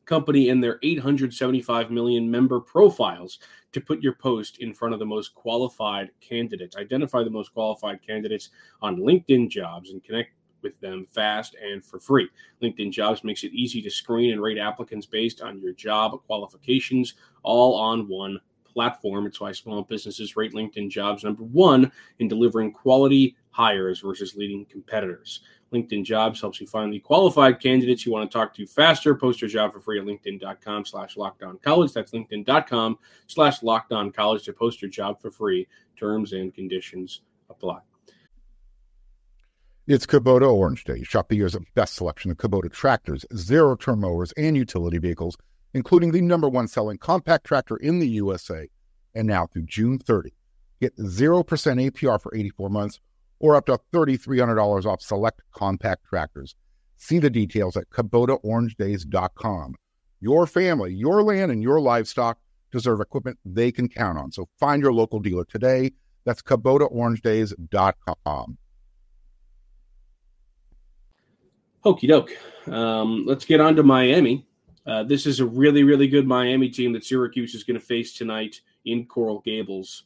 company 0.04 0.48
and 0.48 0.64
their 0.64 0.78
875 0.82 1.90
million 1.90 2.30
member 2.30 2.60
profiles 2.60 3.38
to 3.72 3.80
put 3.80 4.02
your 4.02 4.14
post 4.14 4.58
in 4.58 4.72
front 4.72 4.94
of 4.94 5.00
the 5.00 5.06
most 5.06 5.34
qualified 5.34 6.10
candidates. 6.20 6.76
Identify 6.76 7.22
the 7.22 7.30
most 7.30 7.52
qualified 7.52 8.00
candidates 8.06 8.50
on 8.80 8.98
LinkedIn 8.98 9.50
Jobs 9.50 9.90
and 9.90 10.02
connect 10.02 10.32
with 10.62 10.80
them 10.80 11.06
fast 11.06 11.54
and 11.62 11.84
for 11.84 12.00
free. 12.00 12.28
LinkedIn 12.62 12.90
Jobs 12.90 13.24
makes 13.24 13.44
it 13.44 13.52
easy 13.52 13.80
to 13.82 13.90
screen 13.90 14.32
and 14.32 14.42
rate 14.42 14.58
applicants 14.58 15.06
based 15.06 15.40
on 15.40 15.60
your 15.60 15.72
job 15.72 16.20
qualifications, 16.26 17.14
all 17.42 17.74
on 17.76 18.08
one 18.08 18.40
platform. 18.64 19.26
It's 19.26 19.40
why 19.40 19.52
small 19.52 19.82
businesses 19.82 20.36
rate 20.36 20.52
LinkedIn 20.52 20.90
Jobs 20.90 21.24
number 21.24 21.44
one 21.44 21.92
in 22.18 22.28
delivering 22.28 22.72
quality 22.72 23.36
hires 23.50 24.00
versus 24.00 24.36
leading 24.36 24.64
competitors. 24.66 25.40
LinkedIn 25.72 26.04
Jobs 26.04 26.40
helps 26.40 26.60
you 26.60 26.66
find 26.66 26.92
the 26.92 26.98
qualified 26.98 27.60
candidates 27.60 28.06
you 28.06 28.12
want 28.12 28.30
to 28.30 28.38
talk 28.38 28.54
to 28.54 28.66
faster. 28.66 29.14
Post 29.14 29.40
your 29.40 29.50
job 29.50 29.72
for 29.72 29.80
free 29.80 29.98
at 29.98 30.06
linkedin.com 30.06 30.84
slash 30.84 31.16
lockedon 31.16 31.60
college. 31.62 31.92
That's 31.92 32.12
linkedin.com 32.12 32.98
slash 33.26 33.60
lockedon 33.60 34.14
college 34.14 34.44
to 34.44 34.52
post 34.52 34.80
your 34.82 34.90
job 34.90 35.20
for 35.20 35.30
free. 35.30 35.66
Terms 35.96 36.32
and 36.32 36.54
conditions 36.54 37.22
apply. 37.50 37.80
It's 39.86 40.04
Kubota 40.04 40.52
Orange 40.52 40.84
Day. 40.84 41.02
Shop 41.02 41.28
the 41.28 41.36
year's 41.36 41.56
best 41.74 41.94
selection 41.94 42.30
of 42.30 42.36
Kubota 42.36 42.70
tractors, 42.70 43.24
zero 43.34 43.74
turn 43.74 44.00
mowers, 44.00 44.32
and 44.32 44.54
utility 44.54 44.98
vehicles, 44.98 45.36
including 45.72 46.12
the 46.12 46.20
number 46.20 46.48
one 46.48 46.68
selling 46.68 46.98
compact 46.98 47.46
tractor 47.46 47.76
in 47.76 47.98
the 47.98 48.08
USA. 48.08 48.68
And 49.14 49.26
now 49.26 49.46
through 49.46 49.62
June 49.62 49.98
30, 49.98 50.34
get 50.80 50.94
0% 50.98 51.44
APR 51.44 52.20
for 52.20 52.34
84 52.34 52.68
months 52.68 53.00
or 53.40 53.56
up 53.56 53.66
to 53.66 53.78
$3,300 53.92 54.84
off 54.84 55.00
select 55.00 55.40
compact 55.52 56.04
tractors. 56.06 56.54
See 56.96 57.18
the 57.18 57.30
details 57.30 57.76
at 57.76 57.88
KubotaOrangeDays.com. 57.90 59.74
Your 60.20 60.46
family, 60.46 60.92
your 60.92 61.22
land, 61.22 61.52
and 61.52 61.62
your 61.62 61.80
livestock 61.80 62.38
deserve 62.72 63.00
equipment 63.00 63.38
they 63.44 63.70
can 63.70 63.88
count 63.88 64.18
on. 64.18 64.32
So 64.32 64.48
find 64.58 64.82
your 64.82 64.92
local 64.92 65.20
dealer 65.20 65.44
today. 65.44 65.92
That's 66.24 66.42
KubotaOrangeDays.com. 66.42 68.58
Okie 71.84 72.08
doke. 72.08 72.32
Um, 72.66 73.24
let's 73.26 73.44
get 73.44 73.60
on 73.60 73.76
to 73.76 73.84
Miami. 73.84 74.44
Uh, 74.84 75.04
this 75.04 75.26
is 75.26 75.38
a 75.40 75.46
really, 75.46 75.84
really 75.84 76.08
good 76.08 76.26
Miami 76.26 76.68
team 76.68 76.92
that 76.94 77.04
Syracuse 77.04 77.54
is 77.54 77.62
going 77.62 77.78
to 77.78 77.84
face 77.84 78.14
tonight 78.14 78.60
in 78.84 79.06
Coral 79.06 79.38
Gables 79.40 80.02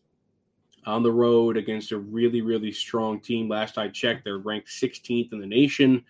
on 0.84 1.02
the 1.02 1.12
road 1.12 1.56
against 1.56 1.92
a 1.92 1.98
really, 1.98 2.40
really 2.40 2.72
strong 2.72 3.20
team. 3.20 3.48
Last 3.48 3.78
I 3.78 3.88
checked, 3.88 4.24
they're 4.24 4.38
ranked 4.38 4.68
16th 4.68 5.32
in 5.32 5.40
the 5.40 5.46
nation. 5.46 6.04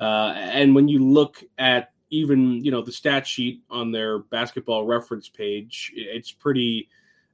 Uh, 0.00 0.32
and 0.36 0.74
when 0.74 0.88
you 0.88 0.98
look 0.98 1.42
at 1.58 1.90
even 2.10 2.64
you 2.64 2.70
know 2.70 2.82
the 2.82 2.92
stat 2.92 3.26
sheet 3.26 3.62
on 3.70 3.90
their 3.90 4.20
basketball 4.20 4.86
reference 4.86 5.28
page, 5.28 5.92
it's 5.94 6.30
pretty 6.30 6.88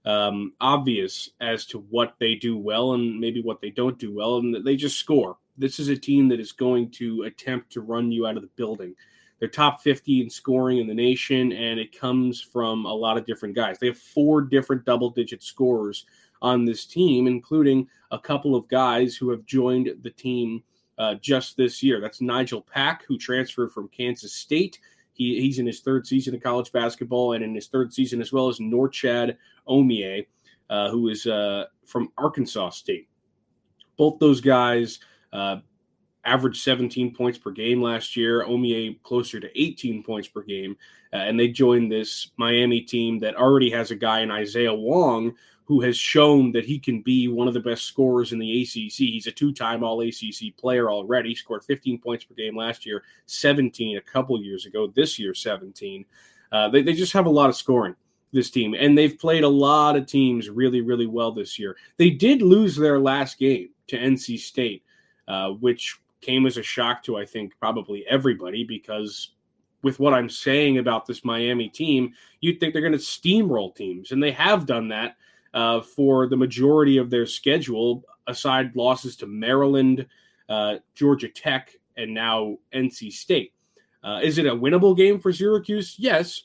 um, 0.04 0.52
obvious 0.60 1.30
as 1.40 1.66
to 1.66 1.78
what 1.90 2.14
they 2.18 2.34
do 2.34 2.56
well 2.56 2.94
and 2.94 3.20
maybe 3.20 3.42
what 3.42 3.60
they 3.60 3.70
don't 3.70 3.98
do 3.98 4.14
well, 4.14 4.38
and 4.38 4.64
they 4.64 4.76
just 4.76 4.98
score. 4.98 5.36
This 5.58 5.78
is 5.78 5.88
a 5.88 5.96
team 5.96 6.28
that 6.28 6.40
is 6.40 6.52
going 6.52 6.90
to 6.92 7.22
attempt 7.22 7.70
to 7.72 7.82
run 7.82 8.10
you 8.10 8.26
out 8.26 8.36
of 8.36 8.42
the 8.42 8.50
building. 8.56 8.94
They're 9.38 9.48
top 9.48 9.82
50 9.82 10.20
in 10.20 10.30
scoring 10.30 10.78
in 10.78 10.86
the 10.86 10.94
nation, 10.94 11.52
and 11.52 11.80
it 11.80 11.98
comes 11.98 12.40
from 12.40 12.84
a 12.84 12.92
lot 12.92 13.16
of 13.16 13.26
different 13.26 13.54
guys. 13.54 13.78
They 13.78 13.88
have 13.88 13.98
four 13.98 14.42
different 14.42 14.84
double 14.84 15.10
digit 15.10 15.42
scorers 15.42 16.06
on 16.42 16.64
this 16.64 16.86
team, 16.86 17.26
including 17.26 17.88
a 18.10 18.18
couple 18.18 18.54
of 18.54 18.68
guys 18.68 19.16
who 19.16 19.30
have 19.30 19.44
joined 19.46 19.90
the 20.02 20.10
team 20.10 20.62
uh, 20.98 21.14
just 21.14 21.56
this 21.56 21.82
year. 21.82 22.00
That's 22.00 22.20
Nigel 22.20 22.60
Pack, 22.60 23.04
who 23.06 23.16
transferred 23.16 23.72
from 23.72 23.88
Kansas 23.88 24.34
State. 24.34 24.78
He, 25.12 25.40
he's 25.40 25.58
in 25.58 25.66
his 25.66 25.80
third 25.80 26.06
season 26.06 26.34
of 26.34 26.42
college 26.42 26.72
basketball, 26.72 27.32
and 27.32 27.44
in 27.44 27.54
his 27.54 27.68
third 27.68 27.92
season 27.92 28.20
as 28.20 28.32
well 28.32 28.48
as 28.48 28.58
Norchad 28.58 29.36
Omier, 29.68 30.26
uh, 30.68 30.90
who 30.90 31.08
is 31.08 31.26
uh, 31.26 31.64
from 31.86 32.12
Arkansas 32.18 32.70
State. 32.70 33.08
Both 33.96 34.18
those 34.18 34.40
guys 34.40 35.00
uh, 35.32 35.58
averaged 36.24 36.62
17 36.62 37.14
points 37.14 37.38
per 37.38 37.50
game 37.50 37.82
last 37.82 38.16
year. 38.16 38.44
Omier 38.44 39.00
closer 39.02 39.40
to 39.40 39.60
18 39.60 40.02
points 40.02 40.28
per 40.28 40.42
game, 40.42 40.76
uh, 41.12 41.16
and 41.16 41.38
they 41.38 41.48
joined 41.48 41.90
this 41.90 42.30
Miami 42.36 42.82
team 42.82 43.18
that 43.20 43.36
already 43.36 43.70
has 43.70 43.90
a 43.90 43.96
guy 43.96 44.20
in 44.20 44.30
Isaiah 44.30 44.74
Wong 44.74 45.34
who 45.70 45.80
has 45.80 45.96
shown 45.96 46.50
that 46.50 46.66
he 46.66 46.80
can 46.80 47.00
be 47.00 47.28
one 47.28 47.46
of 47.46 47.54
the 47.54 47.60
best 47.60 47.84
scorers 47.84 48.32
in 48.32 48.40
the 48.40 48.62
ACC. 48.62 49.06
He's 49.06 49.28
a 49.28 49.30
two-time 49.30 49.84
All 49.84 50.00
ACC 50.00 50.56
player 50.56 50.90
already. 50.90 51.32
Scored 51.32 51.62
15 51.62 52.00
points 52.00 52.24
per 52.24 52.34
game 52.34 52.56
last 52.56 52.84
year, 52.84 53.04
17 53.26 53.96
a 53.96 54.00
couple 54.00 54.42
years 54.42 54.66
ago. 54.66 54.88
This 54.88 55.16
year, 55.16 55.32
17. 55.32 56.04
Uh, 56.50 56.68
they, 56.70 56.82
they 56.82 56.92
just 56.92 57.12
have 57.12 57.26
a 57.26 57.30
lot 57.30 57.48
of 57.48 57.54
scoring 57.54 57.94
this 58.32 58.50
team, 58.50 58.74
and 58.74 58.98
they've 58.98 59.16
played 59.16 59.44
a 59.44 59.48
lot 59.48 59.94
of 59.94 60.06
teams 60.06 60.50
really, 60.50 60.80
really 60.80 61.06
well 61.06 61.30
this 61.30 61.56
year. 61.56 61.76
They 61.98 62.10
did 62.10 62.42
lose 62.42 62.74
their 62.74 62.98
last 62.98 63.38
game 63.38 63.68
to 63.86 63.96
NC 63.96 64.40
State, 64.40 64.82
uh, 65.28 65.50
which 65.50 66.00
came 66.20 66.46
as 66.46 66.56
a 66.56 66.64
shock 66.64 67.04
to 67.04 67.16
I 67.16 67.24
think 67.24 67.52
probably 67.60 68.04
everybody 68.08 68.64
because 68.64 69.34
with 69.82 70.00
what 70.00 70.14
I'm 70.14 70.28
saying 70.28 70.78
about 70.78 71.06
this 71.06 71.24
Miami 71.24 71.68
team, 71.68 72.12
you'd 72.40 72.58
think 72.58 72.72
they're 72.72 72.82
going 72.82 72.90
to 72.90 72.98
steamroll 72.98 73.72
teams, 73.72 74.10
and 74.10 74.20
they 74.20 74.32
have 74.32 74.66
done 74.66 74.88
that 74.88 75.14
uh, 75.54 75.80
for 75.80 76.26
the 76.26 76.36
majority 76.36 76.96
of 76.96 77.10
their 77.10 77.26
schedule, 77.26 78.04
aside 78.26 78.74
losses 78.76 79.16
to 79.16 79.26
Maryland, 79.26 80.06
uh, 80.48 80.76
Georgia 80.94 81.28
Tech, 81.28 81.72
and 81.96 82.14
now 82.14 82.58
NC 82.74 83.12
State. 83.12 83.52
Uh, 84.02 84.20
is 84.22 84.38
it 84.38 84.46
a 84.46 84.54
winnable 84.54 84.96
game 84.96 85.20
for 85.20 85.32
Syracuse? 85.32 85.96
Yes, 85.98 86.44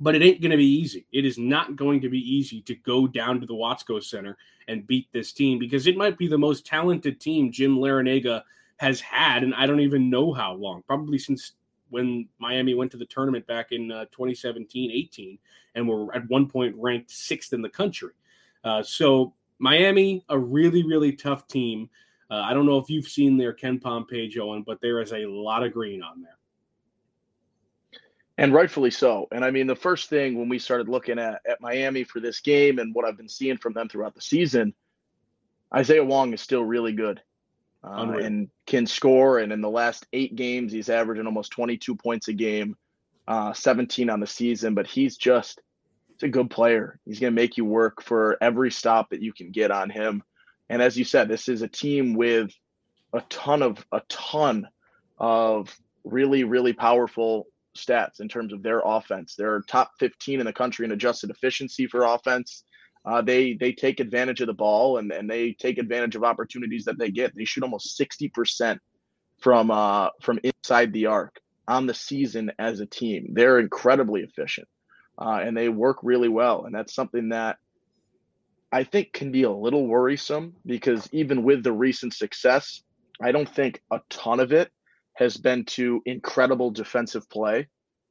but 0.00 0.14
it 0.14 0.22
ain't 0.22 0.40
going 0.40 0.50
to 0.50 0.56
be 0.56 0.80
easy. 0.80 1.06
It 1.12 1.24
is 1.24 1.38
not 1.38 1.76
going 1.76 2.00
to 2.00 2.08
be 2.08 2.18
easy 2.18 2.62
to 2.62 2.74
go 2.74 3.06
down 3.06 3.40
to 3.40 3.46
the 3.46 3.54
Watsco 3.54 4.02
Center 4.02 4.36
and 4.66 4.86
beat 4.86 5.08
this 5.12 5.32
team 5.32 5.58
because 5.58 5.86
it 5.86 5.96
might 5.96 6.18
be 6.18 6.26
the 6.26 6.38
most 6.38 6.66
talented 6.66 7.20
team 7.20 7.52
Jim 7.52 7.76
Larrañaga 7.76 8.42
has 8.78 9.00
had, 9.00 9.44
and 9.44 9.54
I 9.54 9.66
don't 9.66 9.80
even 9.80 10.10
know 10.10 10.32
how 10.32 10.54
long. 10.54 10.82
Probably 10.86 11.18
since 11.18 11.52
when 11.90 12.28
Miami 12.38 12.74
went 12.74 12.90
to 12.92 12.96
the 12.96 13.06
tournament 13.06 13.46
back 13.46 13.72
in 13.72 13.90
uh, 13.90 14.04
2017 14.06 14.90
18 14.90 15.38
and 15.74 15.88
were 15.88 16.14
at 16.14 16.28
one 16.28 16.48
point 16.48 16.74
ranked 16.78 17.10
sixth 17.10 17.52
in 17.52 17.62
the 17.62 17.68
country. 17.68 18.12
Uh, 18.64 18.82
so, 18.82 19.34
Miami, 19.58 20.24
a 20.28 20.38
really, 20.38 20.82
really 20.82 21.12
tough 21.12 21.46
team. 21.46 21.88
Uh, 22.30 22.36
I 22.36 22.54
don't 22.54 22.66
know 22.66 22.78
if 22.78 22.88
you've 22.88 23.06
seen 23.06 23.36
their 23.36 23.52
KenPom 23.52 24.08
page, 24.08 24.38
Owen, 24.38 24.62
but 24.66 24.80
there 24.80 25.00
is 25.00 25.12
a 25.12 25.26
lot 25.26 25.62
of 25.62 25.72
green 25.72 26.02
on 26.02 26.22
there. 26.22 26.38
And 28.36 28.52
rightfully 28.52 28.90
so. 28.90 29.28
And 29.30 29.44
I 29.44 29.50
mean, 29.50 29.66
the 29.68 29.76
first 29.76 30.08
thing 30.08 30.36
when 30.36 30.48
we 30.48 30.58
started 30.58 30.88
looking 30.88 31.20
at, 31.20 31.40
at 31.48 31.60
Miami 31.60 32.02
for 32.02 32.18
this 32.18 32.40
game 32.40 32.80
and 32.80 32.92
what 32.94 33.04
I've 33.04 33.16
been 33.16 33.28
seeing 33.28 33.58
from 33.58 33.74
them 33.74 33.88
throughout 33.88 34.14
the 34.14 34.20
season, 34.20 34.74
Isaiah 35.72 36.04
Wong 36.04 36.32
is 36.32 36.40
still 36.40 36.64
really 36.64 36.92
good 36.92 37.22
uh, 37.84 38.12
and 38.12 38.48
can 38.66 38.86
score. 38.86 39.38
And 39.38 39.52
in 39.52 39.60
the 39.60 39.70
last 39.70 40.06
eight 40.12 40.34
games, 40.34 40.72
he's 40.72 40.88
averaging 40.88 41.26
almost 41.26 41.52
22 41.52 41.96
points 41.96 42.28
a 42.28 42.32
game, 42.32 42.76
uh, 43.28 43.52
17 43.52 44.10
on 44.10 44.20
the 44.20 44.26
season. 44.26 44.74
But 44.74 44.86
he's 44.86 45.16
just 45.16 45.60
he's 46.08 46.22
a 46.22 46.28
good 46.28 46.50
player. 46.50 46.98
He's 47.04 47.20
going 47.20 47.32
to 47.32 47.40
make 47.40 47.56
you 47.56 47.64
work 47.64 48.02
for 48.02 48.38
every 48.40 48.70
stop 48.70 49.10
that 49.10 49.22
you 49.22 49.32
can 49.32 49.50
get 49.50 49.70
on 49.70 49.90
him. 49.90 50.22
And 50.68 50.80
as 50.80 50.96
you 50.96 51.04
said, 51.04 51.28
this 51.28 51.48
is 51.48 51.62
a 51.62 51.68
team 51.68 52.14
with 52.14 52.50
a 53.12 53.20
ton 53.28 53.62
of 53.62 53.84
a 53.92 54.00
ton 54.08 54.66
of 55.18 55.76
really 56.04 56.44
really 56.44 56.72
powerful 56.72 57.46
stats 57.76 58.20
in 58.20 58.28
terms 58.28 58.52
of 58.52 58.62
their 58.62 58.80
offense. 58.84 59.34
They're 59.36 59.60
top 59.62 59.92
15 59.98 60.40
in 60.40 60.46
the 60.46 60.52
country 60.52 60.84
in 60.84 60.92
adjusted 60.92 61.30
efficiency 61.30 61.86
for 61.86 62.04
offense 62.04 62.64
uh, 63.04 63.22
they 63.22 63.54
they 63.54 63.72
take 63.72 64.00
advantage 64.00 64.40
of 64.40 64.46
the 64.46 64.54
ball 64.54 64.98
and, 64.98 65.12
and 65.12 65.28
they 65.28 65.52
take 65.52 65.78
advantage 65.78 66.16
of 66.16 66.24
opportunities 66.24 66.84
that 66.84 66.98
they 66.98 67.10
get. 67.10 67.34
They 67.36 67.44
shoot 67.44 67.62
almost 67.62 67.98
60% 67.98 68.78
from 69.40 69.70
uh, 69.70 70.08
from 70.22 70.40
inside 70.42 70.92
the 70.92 71.06
arc 71.06 71.40
on 71.68 71.86
the 71.86 71.94
season 71.94 72.52
as 72.58 72.80
a 72.80 72.86
team. 72.86 73.28
They're 73.32 73.58
incredibly 73.58 74.22
efficient 74.22 74.68
uh, 75.18 75.40
and 75.42 75.56
they 75.56 75.68
work 75.68 75.98
really 76.02 76.28
well. 76.28 76.64
And 76.64 76.74
that's 76.74 76.94
something 76.94 77.30
that 77.30 77.58
I 78.72 78.84
think 78.84 79.12
can 79.12 79.30
be 79.30 79.44
a 79.44 79.50
little 79.50 79.86
worrisome 79.86 80.54
because 80.66 81.08
even 81.12 81.44
with 81.44 81.62
the 81.62 81.72
recent 81.72 82.14
success, 82.14 82.82
I 83.22 83.32
don't 83.32 83.48
think 83.48 83.80
a 83.92 84.00
ton 84.10 84.40
of 84.40 84.52
it 84.52 84.70
has 85.14 85.36
been 85.36 85.64
to 85.64 86.02
incredible 86.06 86.70
defensive 86.72 87.28
play 87.30 87.68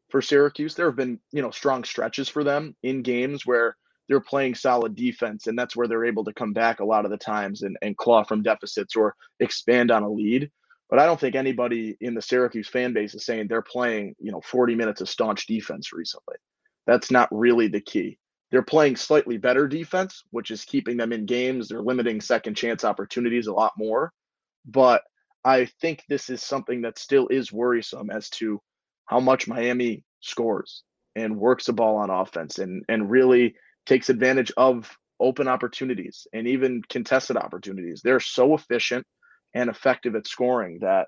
for 0.10 0.22
Syracuse. 0.22 0.76
There 0.76 0.86
have 0.86 0.96
been, 0.96 1.20
you 1.32 1.42
know, 1.42 1.52
strong 1.52 1.84
stretches 1.84 2.30
for 2.30 2.44
them 2.46 2.76
in 2.82 3.02
games 3.02 3.46
where 3.46 3.76
they're 4.08 4.20
playing 4.20 4.56
solid 4.56 4.96
defense, 4.96 5.48
and 5.48 5.58
that's 5.58 5.76
where 5.76 5.88
they're 5.88 6.06
able 6.06 6.24
to 6.26 6.34
come 6.34 6.54
back 6.54 6.80
a 6.80 6.86
lot 6.86 7.06
of 7.06 7.12
the 7.12 7.18
times 7.18 7.62
and, 7.62 7.78
and 7.82 7.98
claw 7.98 8.24
from 8.24 8.42
deficits 8.42 8.96
or 8.96 9.16
expand 9.40 9.92
on 9.92 10.04
a 10.04 10.10
lead. 10.10 10.52
But 10.90 11.00
I 11.00 11.06
don't 11.06 11.20
think 11.20 11.36
anybody 11.36 11.98
in 12.02 12.14
the 12.14 12.22
Syracuse 12.22 12.68
fan 12.68 12.94
base 12.94 13.16
is 13.16 13.26
saying 13.26 13.48
they're 13.48 13.62
playing, 13.62 14.16
you 14.20 14.32
know, 14.32 14.42
40 14.42 14.76
minutes 14.76 15.02
of 15.02 15.10
staunch 15.10 15.48
defense 15.48 15.94
recently. 15.94 16.36
That's 16.86 17.10
not 17.10 17.30
really 17.32 17.68
the 17.68 17.82
key. 17.82 18.20
They're 18.52 18.62
playing 18.62 18.98
slightly 18.98 19.38
better 19.38 19.68
defense, 19.68 20.24
which 20.30 20.52
is 20.52 20.66
keeping 20.66 20.98
them 20.98 21.12
in 21.12 21.26
games. 21.26 21.68
They're 21.68 21.82
limiting 21.82 22.22
second 22.22 22.56
chance 22.56 22.84
opportunities 22.84 23.48
a 23.48 23.54
lot 23.54 23.72
more. 23.78 24.12
But 24.66 25.02
I 25.44 25.66
think 25.82 26.04
this 26.08 26.30
is 26.30 26.44
something 26.44 26.82
that 26.84 27.00
still 27.00 27.28
is 27.30 27.52
worrisome 27.52 28.10
as 28.12 28.30
to 28.32 28.62
how 29.06 29.20
much 29.20 29.48
Miami 29.48 30.04
scores 30.20 30.84
and 31.16 31.38
works 31.38 31.66
the 31.66 31.74
ball 31.74 31.98
on 31.98 32.10
offense 32.10 32.60
and 32.60 32.84
and 32.88 33.10
really 33.10 33.56
takes 33.86 34.10
advantage 34.10 34.52
of 34.58 34.96
open 35.20 35.48
opportunities 35.48 36.28
and 36.34 36.48
even 36.48 36.82
contested 36.90 37.38
opportunities. 37.38 38.02
They're 38.04 38.20
so 38.20 38.56
efficient 38.56 39.06
and 39.54 39.70
effective 39.70 40.16
at 40.16 40.28
scoring 40.28 40.80
that 40.82 41.08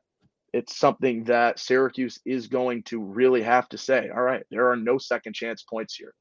it's 0.53 0.77
something 0.77 1.25
that 1.25 1.59
Syracuse 1.59 2.19
is 2.25 2.47
going 2.47 2.83
to 2.83 3.03
really 3.03 3.41
have 3.41 3.67
to 3.69 3.77
say, 3.77 4.09
all 4.15 4.21
right, 4.21 4.43
there 4.49 4.71
are 4.71 4.77
no 4.77 4.97
second 4.97 5.33
chance 5.33 5.63
points 5.63 5.95
here. 5.95 6.13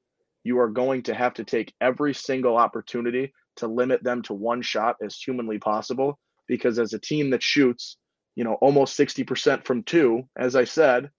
You 0.42 0.58
are 0.58 0.68
going 0.68 1.04
to 1.04 1.14
have 1.14 1.34
to 1.34 1.44
take 1.44 1.72
every 1.80 2.14
single 2.14 2.56
opportunity 2.56 3.32
to 3.56 3.68
limit 3.68 4.02
them 4.02 4.22
to 4.22 4.34
one 4.34 4.62
shot 4.62 4.96
as 5.02 5.16
humanly 5.16 5.58
possible 5.58 6.18
because 6.48 6.78
as 6.78 6.92
a 6.92 6.98
team 6.98 7.30
that 7.30 7.42
shoots, 7.42 7.96
you 8.34 8.44
know, 8.44 8.54
almost 8.54 8.98
60% 8.98 9.64
from 9.64 9.84
two, 9.84 10.24
as 10.36 10.56
I 10.56 10.64
said, 10.64 11.10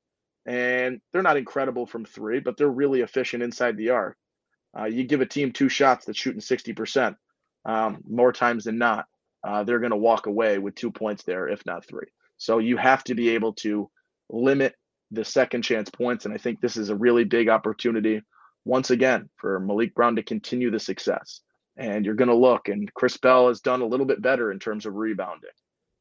and 0.45 0.99
they're 1.11 1.23
not 1.23 1.37
incredible 1.37 1.85
from 1.85 2.05
three, 2.05 2.39
but 2.39 2.57
they're 2.57 2.67
really 2.67 3.01
efficient 3.01 3.41
inside 3.41 3.77
the 3.77 3.91
arc. 3.91 4.17
Uh, 4.77 4.85
you 4.85 5.03
give 5.03 5.21
a 5.21 5.25
team 5.25 5.51
two 5.51 5.69
shots 5.69 6.05
that's 6.05 6.19
shooting 6.19 6.41
60% 6.41 7.15
um, 7.65 8.01
more 8.07 8.31
times 8.31 8.65
than 8.65 8.77
not, 8.77 9.05
uh, 9.43 9.63
they're 9.63 9.79
going 9.79 9.91
to 9.91 9.97
walk 9.97 10.27
away 10.27 10.57
with 10.57 10.75
two 10.75 10.91
points 10.91 11.23
there, 11.23 11.47
if 11.47 11.65
not 11.65 11.85
three. 11.85 12.07
So 12.37 12.57
you 12.57 12.77
have 12.77 13.03
to 13.05 13.15
be 13.15 13.29
able 13.29 13.53
to 13.53 13.89
limit 14.29 14.75
the 15.11 15.23
second 15.23 15.61
chance 15.61 15.89
points. 15.89 16.25
And 16.25 16.33
I 16.33 16.37
think 16.37 16.59
this 16.59 16.77
is 16.77 16.89
a 16.89 16.95
really 16.95 17.23
big 17.23 17.47
opportunity, 17.47 18.21
once 18.65 18.89
again, 18.89 19.29
for 19.37 19.59
Maliq 19.59 19.93
Brown 19.93 20.15
to 20.15 20.23
continue 20.23 20.71
the 20.71 20.79
success. 20.79 21.41
And 21.77 22.05
you're 22.05 22.15
going 22.15 22.29
to 22.29 22.35
look, 22.35 22.69
and 22.69 22.91
Chris 22.93 23.17
Bell 23.17 23.49
has 23.49 23.61
done 23.61 23.81
a 23.81 23.87
little 23.87 24.05
bit 24.05 24.21
better 24.21 24.51
in 24.51 24.59
terms 24.59 24.85
of 24.85 24.95
rebounding. 24.95 25.49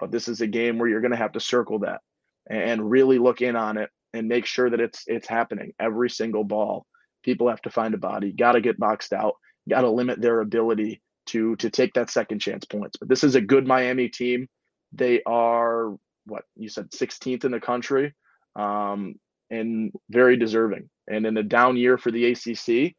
But 0.01 0.11
this 0.11 0.29
is 0.29 0.41
a 0.41 0.47
game 0.47 0.79
where 0.79 0.89
you're 0.89 1.01
going 1.01 1.11
to 1.11 1.17
have 1.17 1.33
to 1.33 1.41
circle 1.41 1.81
that 1.81 2.01
and 2.49 2.91
really 2.91 3.19
look 3.19 3.43
in 3.43 3.57
on 3.57 3.77
it 3.77 3.91
and 4.13 4.29
make 4.29 4.47
sure 4.47 4.71
that 4.71 4.81
it's 4.81 5.05
it's 5.07 5.27
happening 5.27 5.73
every 5.81 6.11
single 6.11 6.45
ball 6.45 6.87
people 7.25 7.49
have 7.49 7.63
to 7.63 7.71
find 7.71 7.95
a 7.95 7.99
body, 7.99 8.33
got 8.33 8.53
to 8.53 8.61
get 8.61 8.79
boxed 8.79 9.13
out, 9.13 9.35
got 9.69 9.81
to 9.81 9.91
limit 9.91 10.21
their 10.21 10.41
ability 10.41 11.01
to 11.27 11.57
to 11.57 11.71
take 11.71 11.95
that 11.95 12.11
second 12.11 12.39
chance 12.39 12.65
points. 12.65 12.97
But 12.99 13.09
this 13.09 13.25
is 13.25 13.35
a 13.35 13.41
good 13.41 13.67
Miami 13.67 14.09
team. 14.09 14.49
They 14.93 15.23
are 15.27 15.97
what 16.27 16.45
you 16.57 16.69
said 16.69 16.91
16th 16.91 17.45
in 17.45 17.51
the 17.51 17.61
country 17.61 18.15
um, 18.57 19.17
and 19.51 19.93
very 20.11 20.37
deserving. 20.37 20.89
And 21.09 21.27
in 21.27 21.37
a 21.37 21.43
down 21.43 21.77
year 21.77 21.99
for 21.99 22.11
the 22.11 22.33
ACC, 22.33 22.95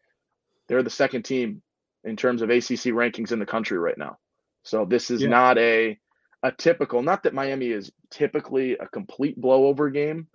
they're 0.68 0.84
the 0.84 0.90
second 0.90 1.24
team 1.24 1.62
in 2.04 2.16
terms 2.16 2.42
of 2.42 2.50
ACC 2.50 2.94
rankings 2.94 3.32
in 3.32 3.40
the 3.40 3.46
country 3.46 3.78
right 3.78 3.98
now. 3.98 4.18
So 4.64 4.86
this 4.86 5.10
is 5.12 5.22
yeah. 5.22 5.30
not 5.30 5.58
a 5.58 5.98
a 6.44 6.52
typical 6.52 7.02
not 7.02 7.24
that 7.24 7.34
Miami 7.34 7.68
is 7.68 7.92
typically 8.12 8.74
a 8.74 8.88
complete 8.88 9.40
blowover 9.40 9.92
game, 9.92 10.28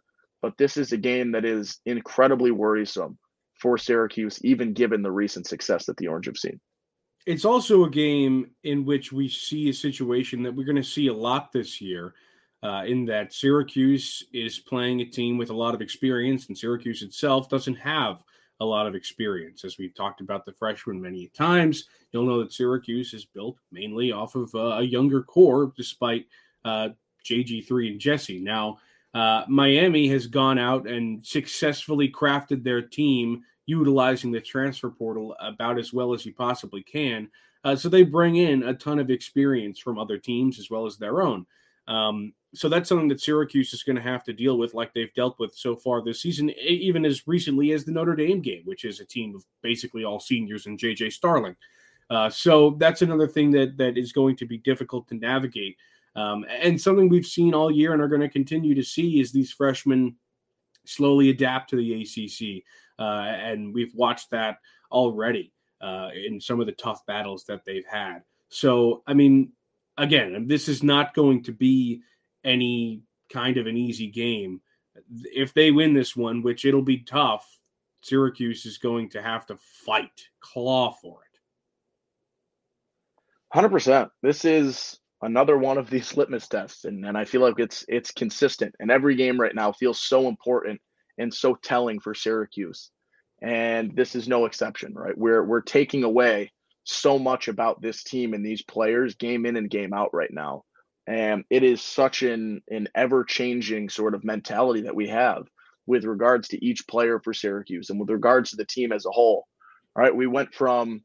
but 0.43 0.57
this 0.59 0.77
is 0.77 0.93
a 0.93 0.97
game 0.97 1.33
that 1.33 1.45
is 1.45 1.81
incredibly 1.87 2.51
worrisome 2.51 3.19
for 3.61 3.79
Syracuse, 3.79 4.43
even 4.45 4.73
given 4.73 5.03
the 5.03 5.11
recent 5.11 5.47
success 5.47 5.87
that 5.87 5.97
the 5.99 6.09
Orange 6.09 6.27
have 6.27 6.37
seen. 6.37 6.59
It's 7.27 7.45
also 7.45 7.85
a 7.85 7.91
game 7.91 8.51
in 8.65 8.85
which 8.85 9.13
we 9.13 9.29
see 9.29 9.69
a 9.69 9.75
situation 9.75 10.43
that 10.43 10.55
we're 10.55 10.65
going 10.65 10.77
to 10.77 10.83
see 10.83 11.09
a 11.09 11.15
lot 11.15 11.53
this 11.53 11.81
year. 11.81 12.15
Uh, 12.63 12.85
in 12.87 13.07
that 13.07 13.33
Syracuse 13.33 14.23
is 14.35 14.59
playing 14.59 15.01
a 15.01 15.07
team 15.07 15.39
with 15.39 15.49
a 15.49 15.55
lot 15.55 15.75
of 15.75 15.81
experience, 15.81 16.49
and 16.49 16.59
Syracuse 16.59 17.01
itself 17.01 17.49
doesn't 17.49 17.77
have 17.77 18.23
a 18.61 18.65
lot 18.65 18.87
of 18.87 18.95
experience. 18.95 19.65
As 19.65 19.79
we've 19.79 19.95
talked 19.95 20.21
about 20.21 20.45
the 20.45 20.53
freshmen 20.53 21.01
many 21.01 21.29
times, 21.29 21.87
you'll 22.13 22.27
know 22.27 22.39
that 22.41 22.53
Syracuse 22.53 23.15
is 23.15 23.25
built 23.25 23.57
mainly 23.73 24.13
off 24.13 24.35
of 24.35 24.55
uh, 24.55 24.77
a 24.77 24.83
younger 24.83 25.23
core, 25.23 25.73
despite 25.75 26.27
uh, 26.67 26.91
JG3 27.25 27.93
and 27.93 28.01
Jesse. 28.01 28.39
Now, 28.39 28.79
uh, 29.15 29.45
Miami 29.49 30.07
has 30.09 30.27
gone 30.27 30.59
out 30.59 30.87
and 30.87 31.25
successfully 31.25 32.11
crafted 32.11 32.63
their 32.63 32.83
team 32.83 33.43
utilizing 33.71 34.33
the 34.33 34.41
transfer 34.41 34.91
portal 34.91 35.37
about 35.41 35.79
as 35.79 35.93
well 35.93 36.13
as 36.13 36.27
you 36.27 36.35
possibly 36.35 36.83
can. 36.83 37.31
Uh, 37.63 37.77
so 37.77 37.89
they 37.89 38.03
bring 38.03 38.37
in 38.37 38.65
a 38.65 38.75
ton 38.75 38.99
of 38.99 39.11
experience 39.11 39.79
from 39.79 39.99
other 39.99 40.19
teams 40.19 40.59
as 40.59 40.71
well 40.71 40.87
as 40.87 40.97
their 40.97 41.23
own. 41.23 41.47
Um, 41.87 42.33
so 42.53 42.69
that's 42.69 42.89
something 42.89 43.09
that 43.09 43.21
Syracuse 43.21 43.73
is 43.73 43.85
going 43.85 43.97
to 43.97 44.03
have 44.03 44.25
to 44.25 44.33
deal 44.33 44.59
with, 44.59 44.75
like 44.75 44.93
they've 44.93 45.15
dealt 45.15 45.39
with 45.39 45.55
so 45.55 45.77
far 45.77 46.03
this 46.03 46.21
season, 46.21 46.51
even 46.61 47.05
as 47.05 47.29
recently 47.29 47.71
as 47.71 47.85
the 47.85 47.93
Notre 47.93 48.17
Dame 48.17 48.41
game, 48.41 48.63
which 48.65 48.85
is 48.85 48.99
a 48.99 49.05
team 49.05 49.37
of 49.37 49.45
basically 49.63 50.05
all 50.05 50.19
seniors 50.19 50.67
and 50.67 50.79
JJ 50.79 51.13
Starling. 51.13 51.55
Uh, 52.09 52.29
so 52.29 52.71
that's 52.79 53.03
another 53.03 53.29
thing 53.29 53.53
that 53.53 53.77
that 53.77 53.97
is 53.97 54.13
going 54.13 54.35
to 54.37 54.47
be 54.47 54.59
difficult 54.59 55.07
to 55.09 55.15
navigate, 55.15 55.77
um, 56.17 56.45
and 56.49 56.81
something 56.81 57.09
we've 57.09 57.27
seen 57.27 57.55
all 57.55 57.71
year 57.71 57.93
and 57.93 58.03
are 58.03 58.09
going 58.09 58.21
to 58.21 58.29
continue 58.29 58.75
to 58.75 58.83
see 58.83 59.21
is 59.21 59.31
these 59.31 59.53
freshmen 59.53 60.17
slowly 60.85 61.31
adapt 61.31 61.71
to 61.71 61.77
the 61.77 62.03
ACC. 62.03 62.65
Uh, 63.01 63.25
and 63.25 63.75
we've 63.75 63.95
watched 63.95 64.31
that 64.31 64.59
already 64.93 65.53
uh, 65.81 66.11
in 66.27 66.41
some 66.41 66.61
of 66.61 66.67
the 66.67 66.73
tough 66.73 67.05
battles 67.07 67.45
that 67.45 67.65
they've 67.65 67.87
had. 67.91 68.21
So, 68.51 69.03
I 69.07 69.15
mean, 69.15 69.53
again, 69.97 70.47
this 70.47 70.69
is 70.69 70.83
not 70.83 71.15
going 71.15 71.43
to 71.45 71.53
be 71.53 72.03
any 72.45 73.03
kind 73.33 73.57
of 73.57 73.67
an 73.67 73.77
easy 73.77 74.09
game. 74.09 74.61
If 75.25 75.55
they 75.55 75.71
win 75.71 75.95
this 75.95 76.15
one, 76.15 76.43
which 76.43 76.65
it'll 76.65 76.83
be 76.83 76.99
tough, 76.99 77.47
Syracuse 78.03 78.67
is 78.67 78.79
going 78.79 79.11
to 79.11 79.23
have 79.23 79.47
to 79.47 79.57
fight, 79.87 80.29
claw 80.41 80.93
for 80.93 81.21
it. 81.23 81.27
100%. 83.59 84.11
This 84.23 84.45
is 84.45 85.01
another 85.23 85.59
one 85.59 85.79
of 85.79 85.91
these 85.91 86.17
litmus 86.17 86.49
tests 86.49 86.85
and, 86.85 87.05
and 87.05 87.17
I 87.17 87.25
feel 87.25 87.41
like 87.41 87.59
it's 87.59 87.85
it's 87.89 88.11
consistent 88.11 88.75
and 88.81 88.91
every 88.91 89.15
game 89.15 89.41
right 89.41 89.55
now 89.55 89.73
feels 89.73 90.01
so 90.01 90.29
important 90.29 90.81
and 91.21 91.33
so 91.33 91.55
telling 91.55 92.01
for 92.01 92.15
Syracuse. 92.15 92.91
And 93.43 93.95
this 93.95 94.15
is 94.15 94.29
no 94.29 94.45
exception, 94.47 94.95
right? 94.95 95.17
We're 95.17 95.45
we're 95.45 95.63
taking 95.63 96.05
away 96.05 96.53
so 96.85 97.19
much 97.19 97.49
about 97.49 97.81
this 97.81 98.03
team 98.03 98.35
and 98.35 98.45
these 98.45 98.63
players 98.63 99.15
game 99.15 99.47
in 99.47 99.57
and 99.57 99.71
game 99.71 99.93
out 99.93 100.11
right 100.13 100.33
now. 100.33 100.65
And 101.07 101.45
it 101.51 101.63
is 101.63 101.81
such 101.83 102.23
an 102.23 102.63
an 102.69 102.89
ever-changing 102.95 103.89
sort 103.89 104.15
of 104.15 104.25
mentality 104.25 104.83
that 104.83 104.97
we 104.97 105.09
have 105.09 105.45
with 105.87 106.05
regards 106.05 106.49
to 106.49 106.65
each 106.65 106.87
player 106.89 107.21
for 107.21 107.33
Syracuse 107.33 107.91
and 107.91 107.99
with 107.99 108.11
regards 108.11 108.51
to 108.51 108.57
the 108.57 108.67
team 108.67 108.93
as 108.93 109.07
a 109.07 109.11
whole. 109.11 109.47
All 109.97 110.03
right, 110.03 110.15
we 110.15 110.27
went 110.27 110.55
from 110.55 111.03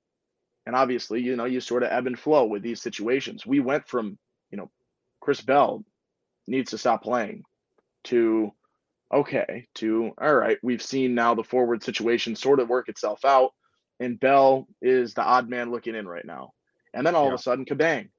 and 0.65 0.75
obviously, 0.75 1.21
you 1.21 1.36
know, 1.36 1.45
you 1.45 1.62
sort 1.62 1.84
of 1.84 1.91
ebb 1.91 2.08
and 2.08 2.17
flow 2.19 2.45
with 2.45 2.63
these 2.63 2.82
situations. 2.82 3.45
We 3.45 3.60
went 3.60 3.88
from, 3.88 4.17
you 4.49 4.58
know, 4.58 4.71
Chris 5.21 5.41
Bell 5.41 5.84
needs 6.47 6.71
to 6.71 6.78
stop 6.78 7.04
playing 7.04 7.43
to 8.06 8.51
okay 9.15 9.67
to 9.75 10.12
all 10.19 10.36
right, 10.36 10.58
we've 10.62 10.82
seen 10.82 11.15
now 11.15 11.34
the 11.34 11.43
forward 11.43 11.84
situation 11.84 12.36
sort 12.36 12.60
of 12.60 12.69
work 12.69 12.89
itself 12.89 13.23
out, 13.25 13.51
and 13.99 14.19
Bell 14.19 14.67
is 14.82 15.13
the 15.13 15.23
odd 15.23 15.49
man 15.49 15.71
looking 15.71 15.95
in 15.95 16.08
right 16.08 16.25
now. 16.25 16.51
And 16.93 17.06
then 17.06 17.15
all 17.15 17.25
Yeah. 17.28 17.34
of 17.34 17.39
a 17.39 17.43
sudden, 17.43 17.65
kabang. 17.65 18.10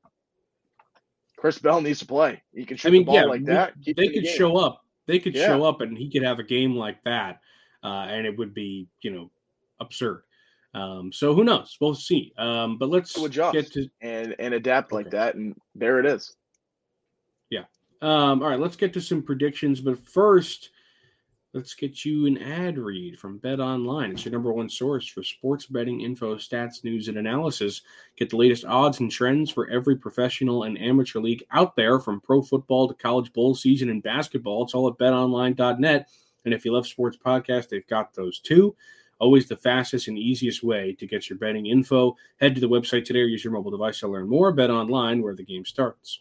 Chris 1.37 1.59
Bell 1.59 1.80
needs 1.80 1.98
to 2.00 2.06
play. 2.06 2.42
He 2.54 2.64
can 2.64 2.76
shoot 2.76 2.88
I 2.88 2.90
mean, 2.92 3.02
the 3.02 3.06
ball 3.06 3.14
yeah, 3.16 3.24
like 3.24 3.40
we- 3.40 3.46
that. 3.46 3.74
keep 3.85 3.96
they 3.96 4.06
in 4.06 4.12
the 4.12 4.20
could 4.20 4.28
show 4.28 4.56
up. 4.56 4.85
They 5.06 5.18
could 5.18 5.35
Yeah. 5.35 5.46
show 5.46 5.64
up, 5.64 5.80
and 5.82 5.96
he 5.96 6.11
could 6.11 6.22
have 6.22 6.38
a 6.38 6.42
game 6.42 6.74
like 6.74 7.02
that, 7.04 7.40
uh, 7.85 8.06
and 8.09 8.26
it 8.26 8.37
would 8.37 8.54
be, 8.54 8.88
you 9.02 9.11
know, 9.11 9.30
absurd. 9.80 10.22
Um, 10.74 11.12
so 11.12 11.35
who 11.35 11.44
knows? 11.44 11.76
We'll 11.80 11.94
see. 11.94 12.32
Um, 12.37 12.76
but 12.78 12.88
let's 12.90 13.12
To 13.14 13.24
adjust. 13.26 13.52
get 13.54 13.72
to 13.72 13.88
and 14.00 14.35
and 14.38 14.52
adapt 14.54 14.92
like 14.92 15.06
Okay. 15.06 15.16
that, 15.16 15.35
and 15.37 15.54
there 15.74 16.00
it 16.00 16.06
is. 16.06 16.37
Yeah. 17.50 17.64
Um, 18.02 18.42
all 18.42 18.48
right, 18.50 18.59
let's 18.61 18.76
get 18.76 18.92
to 18.94 19.00
some 19.00 19.22
predictions. 19.22 19.80
But 19.80 19.98
first, 19.98 20.70
let's 21.52 21.74
get 21.74 22.04
you 22.04 22.26
an 22.26 22.38
ad 22.38 22.76
read 22.76 23.18
from 23.18 23.38
Bet 23.38 23.61
Online. 23.61 24.12
It's 24.12 24.24
your 24.24 24.32
number 24.32 24.52
one 24.52 24.68
source 24.68 25.06
for 25.06 25.22
sports 25.22 25.66
betting 25.66 26.02
info, 26.02 26.37
stats, 26.37 26.85
news, 26.85 27.09
and 27.09 27.16
analysis. 27.16 27.82
Get 28.16 28.30
the 28.30 28.37
latest 28.37 28.64
odds 28.64 29.00
and 29.00 29.11
trends 29.11 29.50
for 29.50 29.68
every 29.68 29.96
professional 29.96 30.64
and 30.64 30.78
amateur 30.78 31.20
league 31.20 31.44
out 31.50 31.74
there, 31.76 31.98
from 31.98 32.20
pro 32.20 32.42
football 32.42 32.88
to 32.88 32.94
college 32.94 33.32
bowl 33.32 33.54
season 33.54 33.88
and 33.88 34.02
basketball. 34.02 34.64
It's 34.64 34.74
all 34.74 34.88
at 34.88 34.98
betonline.net. 34.98 36.09
And 36.44 36.54
if 36.54 36.64
you 36.64 36.72
love 36.72 36.87
sports 36.87 37.16
podcasts, 37.16 37.68
they've 37.68 37.87
got 37.87 38.14
those 38.14 38.38
too. 38.38 38.76
Always 39.18 39.48
the 39.48 39.56
fastest 39.56 40.09
and 40.09 40.18
easiest 40.18 40.62
way 40.62 40.94
to 40.98 41.06
get 41.06 41.30
your 41.30 41.38
betting 41.38 41.66
info. 41.66 42.16
Head 42.38 42.54
to 42.54 42.61
the 42.61 42.68
website 42.68 43.06
today 43.06 43.20
or 43.20 43.26
use 43.26 43.42
your 43.42 43.52
mobile 43.54 43.70
device 43.70 44.00
to 44.00 44.09
learn 44.09 44.28
more. 44.28 44.52
Bet 44.52 44.70
online, 44.70 45.22
where 45.22 45.35
the 45.35 45.44
game 45.44 45.64
starts. 45.64 46.20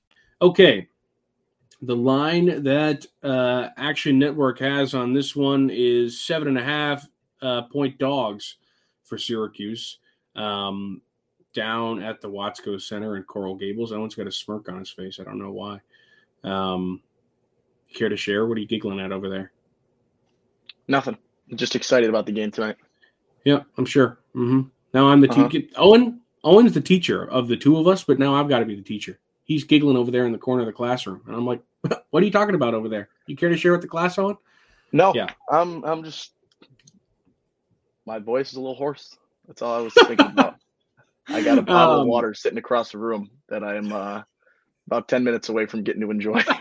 Okay. 0.41 0.87
The 1.83 1.95
line 1.95 2.63
that 2.63 3.05
uh, 3.23 3.69
Action 3.77 4.19
Network 4.19 4.59
has 4.59 4.93
on 4.93 5.13
this 5.13 5.35
one 5.35 5.69
is 5.71 6.19
seven 6.21 6.47
and 6.47 6.57
a 6.57 6.63
half 6.63 7.07
uh, 7.41 7.63
point 7.63 7.97
dogs 7.97 8.57
for 9.03 9.17
Syracuse 9.17 9.97
um, 10.35 11.01
down 11.53 12.01
at 12.03 12.21
the 12.21 12.29
Watsco 12.29 12.79
Center 12.79 13.17
in 13.17 13.23
Coral 13.23 13.55
Gables. 13.55 13.91
Owen's 13.91 14.15
got 14.15 14.27
a 14.27 14.31
smirk 14.31 14.69
on 14.69 14.77
his 14.79 14.91
face. 14.91 15.19
I 15.19 15.23
don't 15.23 15.39
know 15.39 15.51
why. 15.51 15.79
Um, 16.43 17.01
care 17.93 18.09
to 18.09 18.17
share? 18.17 18.45
What 18.45 18.57
are 18.57 18.61
you 18.61 18.67
giggling 18.67 18.99
at 18.99 19.11
over 19.11 19.27
there? 19.29 19.51
Nothing. 20.87 21.17
I'm 21.49 21.57
just 21.57 21.75
excited 21.75 22.09
about 22.09 22.25
the 22.25 22.31
game 22.31 22.51
tonight. 22.51 22.77
Yeah, 23.43 23.61
I'm 23.77 23.85
sure. 23.85 24.19
Mm-hmm. 24.35 24.61
Now 24.93 25.07
I'm 25.07 25.19
the 25.19 25.29
Uh-huh. 25.29 25.47
teacher. 25.49 25.67
Owen. 25.77 26.21
Owen's 26.43 26.73
the 26.73 26.81
teacher 26.81 27.29
of 27.29 27.47
the 27.47 27.55
two 27.57 27.77
of 27.77 27.87
us, 27.87 28.03
but 28.03 28.17
now 28.17 28.33
I've 28.35 28.49
got 28.49 28.59
to 28.59 28.65
be 28.65 28.75
the 28.75 28.81
teacher. 28.81 29.19
He's 29.51 29.65
giggling 29.65 29.97
over 29.97 30.11
there 30.11 30.25
in 30.25 30.31
the 30.31 30.37
corner 30.37 30.61
of 30.61 30.65
the 30.67 30.71
classroom, 30.71 31.21
and 31.27 31.35
I'm 31.35 31.45
like, 31.45 31.61
"What 32.11 32.23
are 32.23 32.25
you 32.25 32.31
talking 32.31 32.55
about 32.55 32.73
over 32.73 32.87
there? 32.87 33.09
You 33.27 33.35
care 33.35 33.49
to 33.49 33.57
share 33.57 33.73
with 33.73 33.81
the 33.81 33.87
class, 33.89 34.17
on? 34.17 34.37
No, 34.93 35.13
Yeah. 35.13 35.27
I'm 35.49 35.83
I'm 35.83 36.05
just 36.05 36.31
my 38.05 38.17
voice 38.17 38.51
is 38.51 38.55
a 38.55 38.61
little 38.61 38.75
hoarse. 38.75 39.17
That's 39.47 39.61
all 39.61 39.77
I 39.77 39.81
was 39.81 39.93
thinking 39.93 40.25
about. 40.37 40.55
I 41.27 41.41
got 41.43 41.57
a 41.57 41.61
bottle 41.61 41.95
of 41.95 42.01
Um, 42.03 42.07
water 42.07 42.33
sitting 42.33 42.59
across 42.59 42.93
the 42.93 42.97
room 42.97 43.29
that 43.49 43.61
I 43.61 43.75
am 43.75 43.91
uh, 43.91 44.21
about 44.87 45.09
ten 45.09 45.21
minutes 45.21 45.49
away 45.49 45.65
from 45.65 45.83
getting 45.83 46.01
to 46.01 46.11
enjoy. 46.11 46.41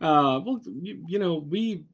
Uh, 0.00 0.40
well, 0.44 0.60
you, 0.66 1.04
you 1.06 1.18
know, 1.20 1.36
we 1.36 1.84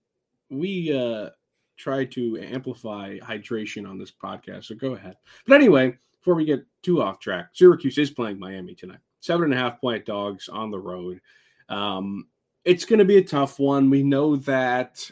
we 0.48 0.90
uh, 0.96 1.28
try 1.76 2.06
to 2.06 2.38
amplify 2.40 3.18
hydration 3.18 3.86
on 3.86 3.98
this 3.98 4.10
podcast, 4.10 4.64
so 4.64 4.74
go 4.74 4.94
ahead. 4.94 5.14
But 5.46 5.56
anyway, 5.56 5.98
before 6.18 6.34
we 6.34 6.46
get 6.46 6.64
too 6.82 7.02
off 7.02 7.20
track, 7.20 7.50
Syracuse 7.52 7.98
is 7.98 8.10
playing 8.10 8.38
Miami 8.38 8.74
tonight. 8.74 9.00
Seven 9.22 9.44
and 9.44 9.54
a 9.54 9.56
half 9.56 9.80
point 9.80 10.04
dogs 10.04 10.48
on 10.48 10.72
the 10.72 10.80
road. 10.80 11.20
Um, 11.68 12.26
it's 12.64 12.84
going 12.84 12.98
to 12.98 13.04
be 13.04 13.18
a 13.18 13.24
tough 13.24 13.60
one. 13.60 13.88
We 13.88 14.02
know 14.02 14.34
that. 14.36 15.08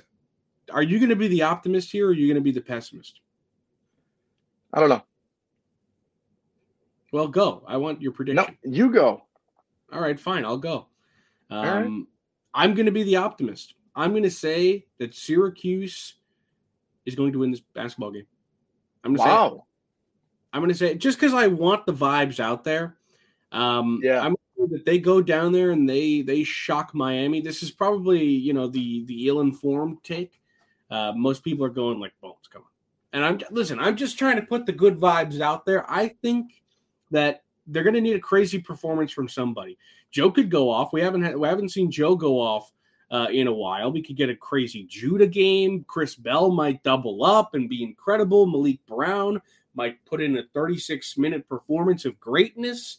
Are 0.72 0.82
you 0.82 0.98
going 0.98 1.10
to 1.10 1.16
be 1.16 1.28
the 1.28 1.42
optimist 1.42 1.92
here, 1.92 2.06
or 2.06 2.10
are 2.10 2.12
you 2.12 2.26
going 2.26 2.34
to 2.34 2.40
be 2.40 2.50
the 2.50 2.60
pessimist? 2.60 3.20
I 4.74 4.80
don't 4.80 4.88
know. 4.88 5.02
Well, 7.12 7.28
go. 7.28 7.62
I 7.68 7.76
want 7.76 8.02
your 8.02 8.10
prediction. 8.10 8.56
No, 8.64 8.70
you 8.70 8.90
go. 8.90 9.22
All 9.92 10.00
right, 10.00 10.18
fine. 10.18 10.44
I'll 10.44 10.58
go. 10.58 10.86
Um, 11.48 11.64
right. 11.64 12.06
I'm 12.54 12.74
going 12.74 12.86
to 12.86 12.92
be 12.92 13.04
the 13.04 13.16
optimist. 13.16 13.74
I'm 13.94 14.10
going 14.10 14.24
to 14.24 14.30
say 14.30 14.86
that 14.98 15.14
Syracuse 15.14 16.14
is 17.06 17.14
going 17.14 17.32
to 17.32 17.38
win 17.38 17.52
this 17.52 17.60
basketball 17.60 18.10
game. 18.10 18.26
I'm 19.04 19.14
going 19.14 19.18
to 19.18 19.32
say. 19.32 19.36
Wow. 19.36 19.66
I'm 20.52 20.60
going 20.60 20.72
to 20.72 20.76
say 20.76 20.96
just 20.96 21.18
because 21.18 21.32
I 21.32 21.46
want 21.46 21.86
the 21.86 21.92
vibes 21.92 22.40
out 22.40 22.64
there. 22.64 22.96
Um, 23.52 24.00
Yeah. 24.02 24.20
I'm 24.20 24.36
that 24.68 24.84
they 24.84 24.98
go 24.98 25.22
down 25.22 25.52
there 25.52 25.70
and 25.70 25.88
they 25.88 26.22
they 26.22 26.44
shock 26.44 26.94
Miami. 26.94 27.40
This 27.40 27.62
is 27.62 27.70
probably 27.70 28.22
you 28.24 28.52
know 28.52 28.66
the 28.66 29.04
the 29.06 29.28
ill 29.28 29.40
informed 29.40 30.02
take. 30.04 30.40
Uh, 30.90 31.12
most 31.16 31.44
people 31.44 31.64
are 31.64 31.70
going 31.70 31.98
like, 31.98 32.12
"Bones, 32.20 32.48
come 32.50 32.62
on." 32.62 32.68
And 33.12 33.24
I'm 33.24 33.40
listen. 33.50 33.78
I'm 33.78 33.96
just 33.96 34.18
trying 34.18 34.36
to 34.36 34.42
put 34.42 34.66
the 34.66 34.72
good 34.72 34.98
vibes 34.98 35.40
out 35.40 35.64
there. 35.64 35.90
I 35.90 36.08
think 36.08 36.62
that 37.10 37.42
they're 37.66 37.82
going 37.82 37.94
to 37.94 38.00
need 38.00 38.16
a 38.16 38.20
crazy 38.20 38.58
performance 38.58 39.12
from 39.12 39.28
somebody. 39.28 39.78
Joe 40.10 40.30
could 40.30 40.50
go 40.50 40.70
off. 40.70 40.92
We 40.92 41.00
haven't 41.00 41.22
had, 41.22 41.36
we 41.36 41.48
haven't 41.48 41.70
seen 41.70 41.90
Joe 41.90 42.16
go 42.16 42.40
off 42.40 42.70
uh, 43.10 43.28
in 43.30 43.46
a 43.46 43.52
while. 43.52 43.92
We 43.92 44.02
could 44.02 44.16
get 44.16 44.30
a 44.30 44.36
crazy 44.36 44.84
Judah 44.84 45.26
game. 45.26 45.84
Chris 45.86 46.14
Bell 46.14 46.50
might 46.50 46.82
double 46.82 47.24
up 47.24 47.54
and 47.54 47.68
be 47.68 47.82
incredible. 47.82 48.46
Maliq 48.46 48.80
Brown 48.86 49.40
might 49.74 50.04
put 50.04 50.20
in 50.20 50.36
a 50.36 50.42
36 50.52 51.16
minute 51.16 51.48
performance 51.48 52.04
of 52.04 52.18
greatness. 52.18 52.98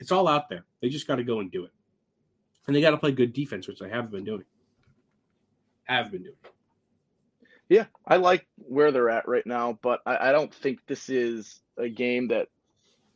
It's 0.00 0.10
all 0.10 0.26
out 0.26 0.48
there. 0.48 0.64
They 0.80 0.88
just 0.88 1.06
got 1.06 1.16
to 1.16 1.24
go 1.24 1.40
and 1.40 1.52
do 1.52 1.64
it. 1.64 1.70
And 2.66 2.74
they 2.74 2.80
got 2.80 2.90
to 2.90 2.98
play 2.98 3.12
good 3.12 3.32
defense, 3.32 3.68
which 3.68 3.78
they 3.78 3.90
have 3.90 4.10
been 4.10 4.24
doing. 4.24 4.44
Have 5.84 6.10
been 6.10 6.22
doing. 6.22 6.36
Yeah, 7.68 7.84
I 8.06 8.16
like 8.16 8.46
where 8.56 8.90
they're 8.90 9.10
at 9.10 9.28
right 9.28 9.46
now, 9.46 9.78
but 9.80 10.00
I, 10.04 10.30
I 10.30 10.32
don't 10.32 10.52
think 10.52 10.80
this 10.86 11.08
is 11.08 11.60
a 11.78 11.88
game 11.88 12.28
that 12.28 12.48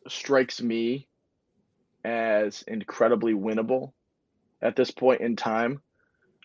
strikes 0.08 0.62
me 0.62 1.08
as 2.04 2.62
incredibly 2.62 3.32
winnable 3.32 3.92
at 4.62 4.76
this 4.76 4.90
point 4.90 5.22
in 5.22 5.34
time. 5.34 5.80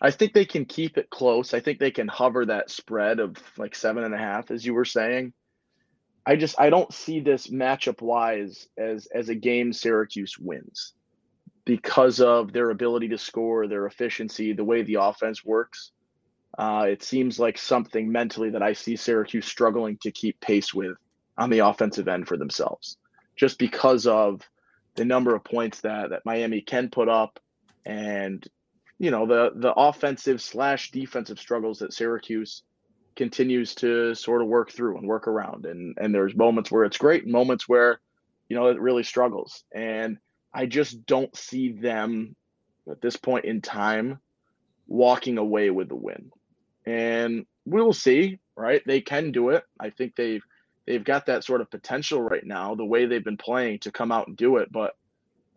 I 0.02 0.10
think 0.10 0.32
they 0.32 0.46
can 0.46 0.64
keep 0.64 0.96
it 0.96 1.10
close. 1.10 1.52
I 1.52 1.60
think 1.60 1.78
they 1.78 1.90
can 1.90 2.08
hover 2.08 2.46
that 2.46 2.70
spread 2.70 3.20
of 3.20 3.36
like 3.58 3.74
seven 3.74 4.02
and 4.02 4.14
a 4.14 4.18
half, 4.18 4.50
as 4.50 4.64
you 4.64 4.74
were 4.74 4.86
saying. 4.86 5.32
I 6.30 6.36
just 6.36 6.60
I 6.60 6.70
don't 6.70 6.94
see 6.94 7.18
this 7.18 7.48
matchup 7.48 8.00
wise 8.00 8.68
as 8.78 9.08
as 9.12 9.30
a 9.30 9.34
game 9.34 9.72
Syracuse 9.72 10.38
wins 10.38 10.94
because 11.64 12.20
of 12.20 12.52
their 12.52 12.70
ability 12.70 13.08
to 13.08 13.18
score, 13.18 13.66
their 13.66 13.86
efficiency, 13.86 14.52
the 14.52 14.62
way 14.62 14.82
the 14.82 14.98
offense 15.02 15.44
works. 15.44 15.90
Uh, 16.56 16.86
it 16.88 17.02
seems 17.02 17.40
like 17.40 17.58
something 17.58 18.12
mentally 18.12 18.50
that 18.50 18.62
I 18.62 18.74
see 18.74 18.94
Syracuse 18.94 19.44
struggling 19.44 19.98
to 20.02 20.12
keep 20.12 20.38
pace 20.38 20.72
with 20.72 20.96
on 21.36 21.50
the 21.50 21.66
offensive 21.66 22.06
end 22.06 22.28
for 22.28 22.36
themselves, 22.36 22.96
just 23.34 23.58
because 23.58 24.06
of 24.06 24.48
the 24.94 25.04
number 25.04 25.34
of 25.34 25.42
points 25.42 25.80
that 25.80 26.10
that 26.10 26.24
Miami 26.24 26.60
can 26.60 26.90
put 26.90 27.08
up, 27.08 27.40
and 27.84 28.46
you 29.00 29.10
know 29.10 29.26
the 29.26 29.50
the 29.56 29.72
offensive 29.72 30.40
slash 30.40 30.92
defensive 30.92 31.40
struggles 31.40 31.80
that 31.80 31.92
Syracuse 31.92 32.62
continues 33.16 33.74
to 33.76 34.14
sort 34.14 34.42
of 34.42 34.48
work 34.48 34.70
through 34.70 34.98
and 34.98 35.06
work 35.06 35.28
around, 35.28 35.66
and 35.66 35.96
and 35.98 36.14
there's 36.14 36.34
moments 36.34 36.70
where 36.70 36.84
it's 36.84 36.98
great, 36.98 37.26
moments 37.26 37.68
where 37.68 38.00
you 38.48 38.56
know 38.56 38.66
it 38.66 38.80
really 38.80 39.02
struggles, 39.02 39.64
and 39.72 40.18
I 40.52 40.66
just 40.66 41.06
don't 41.06 41.34
see 41.36 41.72
them 41.72 42.34
at 42.90 43.00
this 43.00 43.16
point 43.16 43.44
in 43.44 43.60
time 43.60 44.18
walking 44.88 45.38
away 45.38 45.70
with 45.70 45.88
the 45.88 45.96
win. 45.96 46.32
And 46.86 47.46
we'll 47.64 47.92
see 47.92 48.40
right? 48.60 48.82
They 48.86 49.00
can 49.00 49.32
do 49.32 49.50
it. 49.50 49.64
I 49.80 49.90
think 49.90 50.14
they've 50.14 50.42
they've 50.86 51.04
got 51.04 51.26
that 51.26 51.44
sort 51.44 51.60
of 51.60 51.70
potential 51.70 52.20
right 52.20 52.44
now 52.44 52.74
the 52.74 52.84
way 52.84 53.06
they've 53.06 53.24
been 53.24 53.36
playing 53.36 53.78
to 53.80 53.90
come 53.90 54.12
out 54.12 54.28
and 54.28 54.36
do 54.36 54.58
it. 54.58 54.70
But 54.70 54.94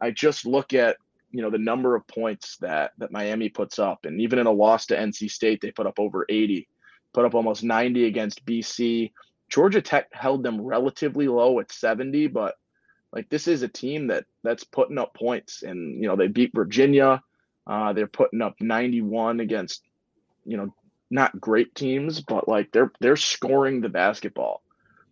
i 0.02 0.10
just 0.10 0.46
look 0.46 0.74
at 0.74 0.98
you 1.32 1.42
know 1.42 1.50
the 1.50 1.58
number 1.58 1.96
of 1.96 2.08
points 2.08 2.58
that 2.58 2.92
that 2.98 3.12
miami 3.12 3.50
puts 3.50 3.78
up. 3.78 4.06
And 4.06 4.22
even 4.22 4.40
in 4.40 4.48
a 4.48 4.52
loss 4.52 4.86
to 4.88 4.98
nc 4.98 5.30
state 5.30 5.62
they 5.62 5.72
put 5.72 5.88
up 5.88 6.00
over 6.00 6.26
80 6.30 6.68
put 7.14 7.26
up 7.26 7.36
almost 7.36 7.64
90 7.64 8.06
against 8.06 8.46
bc 8.46 9.12
georgia 9.50 9.82
tech 9.82 10.08
held 10.12 10.44
them 10.44 10.62
relatively 10.62 11.28
low 11.28 11.60
at 11.60 11.72
70 11.72 12.28
but 12.28 12.56
like 13.14 13.30
this 13.30 13.48
is 13.48 13.62
a 13.62 13.68
team 13.68 14.08
that 14.08 14.26
that's 14.44 14.64
putting 14.64 14.98
up 14.98 15.14
points. 15.14 15.62
And 15.62 16.02
you 16.02 16.10
know 16.10 16.16
they 16.16 16.28
beat 16.28 16.52
virginia. 16.54 17.22
Uh, 17.66 17.94
they're 17.94 18.08
putting 18.08 18.42
up 18.42 18.56
91 18.60 19.40
against 19.40 19.84
you 20.46 20.58
know, 20.58 20.74
not 21.10 21.40
great 21.40 21.74
teams, 21.76 22.22
but 22.22 22.48
like 22.48 22.72
they're 22.72 22.92
they're 23.00 23.16
scoring 23.16 23.82
the 23.82 23.90
basketball 23.90 24.62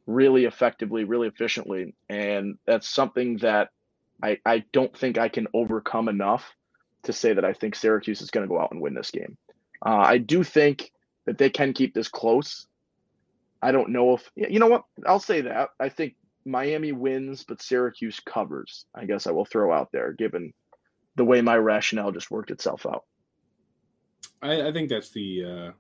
really 0.07 0.45
effectively, 0.45 1.03
really 1.03 1.27
efficiently, 1.27 1.93
and 2.09 2.57
that's 2.65 2.89
something 2.89 3.37
that 3.37 3.69
I 4.21 4.39
I 4.45 4.65
don't 4.73 4.95
think 4.97 5.17
I 5.17 5.29
can 5.29 5.47
overcome 5.53 6.09
enough 6.09 6.43
to 7.03 7.13
say 7.13 7.33
that 7.33 7.45
I 7.45 7.53
think 7.53 7.75
Syracuse 7.75 8.21
is 8.21 8.31
going 8.31 8.47
to 8.47 8.53
go 8.53 8.59
out 8.59 8.71
and 8.71 8.81
win 8.81 8.93
this 8.93 9.11
game. 9.11 9.37
Uh, 9.83 10.03
I 10.05 10.17
do 10.17 10.43
think 10.43 10.91
that 11.31 11.37
they 11.37 11.49
can 11.49 11.71
keep 11.71 11.93
this 11.93 12.09
close. 12.09 12.67
I 13.61 13.71
don't 13.71 13.91
know 13.91 14.15
if 14.15 14.29
you 14.35 14.59
know 14.59 14.67
what 14.67 14.83
I'll 15.05 15.19
say 15.19 15.39
that 15.39 15.69
I 15.79 15.87
think 15.87 16.15
Miami 16.43 16.91
wins, 16.91 17.45
but 17.47 17.61
Syracuse 17.61 18.19
covers. 18.19 18.85
I 18.93 19.05
guess 19.05 19.27
I 19.27 19.31
will 19.31 19.45
throw 19.45 19.71
out 19.71 19.93
there, 19.93 20.11
given 20.11 20.51
the 21.15 21.23
way 21.23 21.41
my 21.41 21.55
rationale 21.55 22.11
just 22.11 22.31
worked 22.31 22.51
itself 22.51 22.85
out. 22.85 23.05
I, 24.41 24.67
I 24.67 24.71
think 24.73 24.89
that's 24.89 25.11
the 25.11 25.45
uh, 25.45 25.71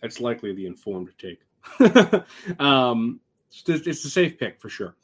that's 0.00 0.20
likely 0.20 0.54
the 0.54 0.66
informed 0.66 1.10
take. 1.18 1.40
um, 2.60 3.18
it's, 3.50 3.86
it's 3.88 4.04
a 4.04 4.10
safe 4.10 4.38
pick 4.38 4.60
for 4.60 4.68
sure. 4.68 4.94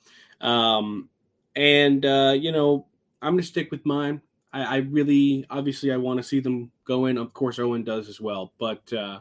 Um, 0.41 1.09
and 1.57 2.07
uh, 2.07 2.35
you 2.39 2.53
know, 2.53 2.87
I'm 3.21 3.33
going 3.33 3.43
to 3.43 3.49
stick 3.49 3.73
with 3.73 3.85
mine. 3.85 4.21
I, 4.53 4.63
I 4.63 4.77
really, 4.79 5.45
obviously, 5.51 5.93
I 5.93 5.97
want 5.97 6.19
to 6.19 6.23
see 6.23 6.41
them 6.41 6.71
go 6.85 7.07
in. 7.07 7.19
Of 7.19 7.35
course, 7.35 7.59
Owen 7.59 7.85
does 7.85 8.09
as 8.09 8.21
well, 8.21 8.53
but 8.59 8.91
uh, 8.93 9.21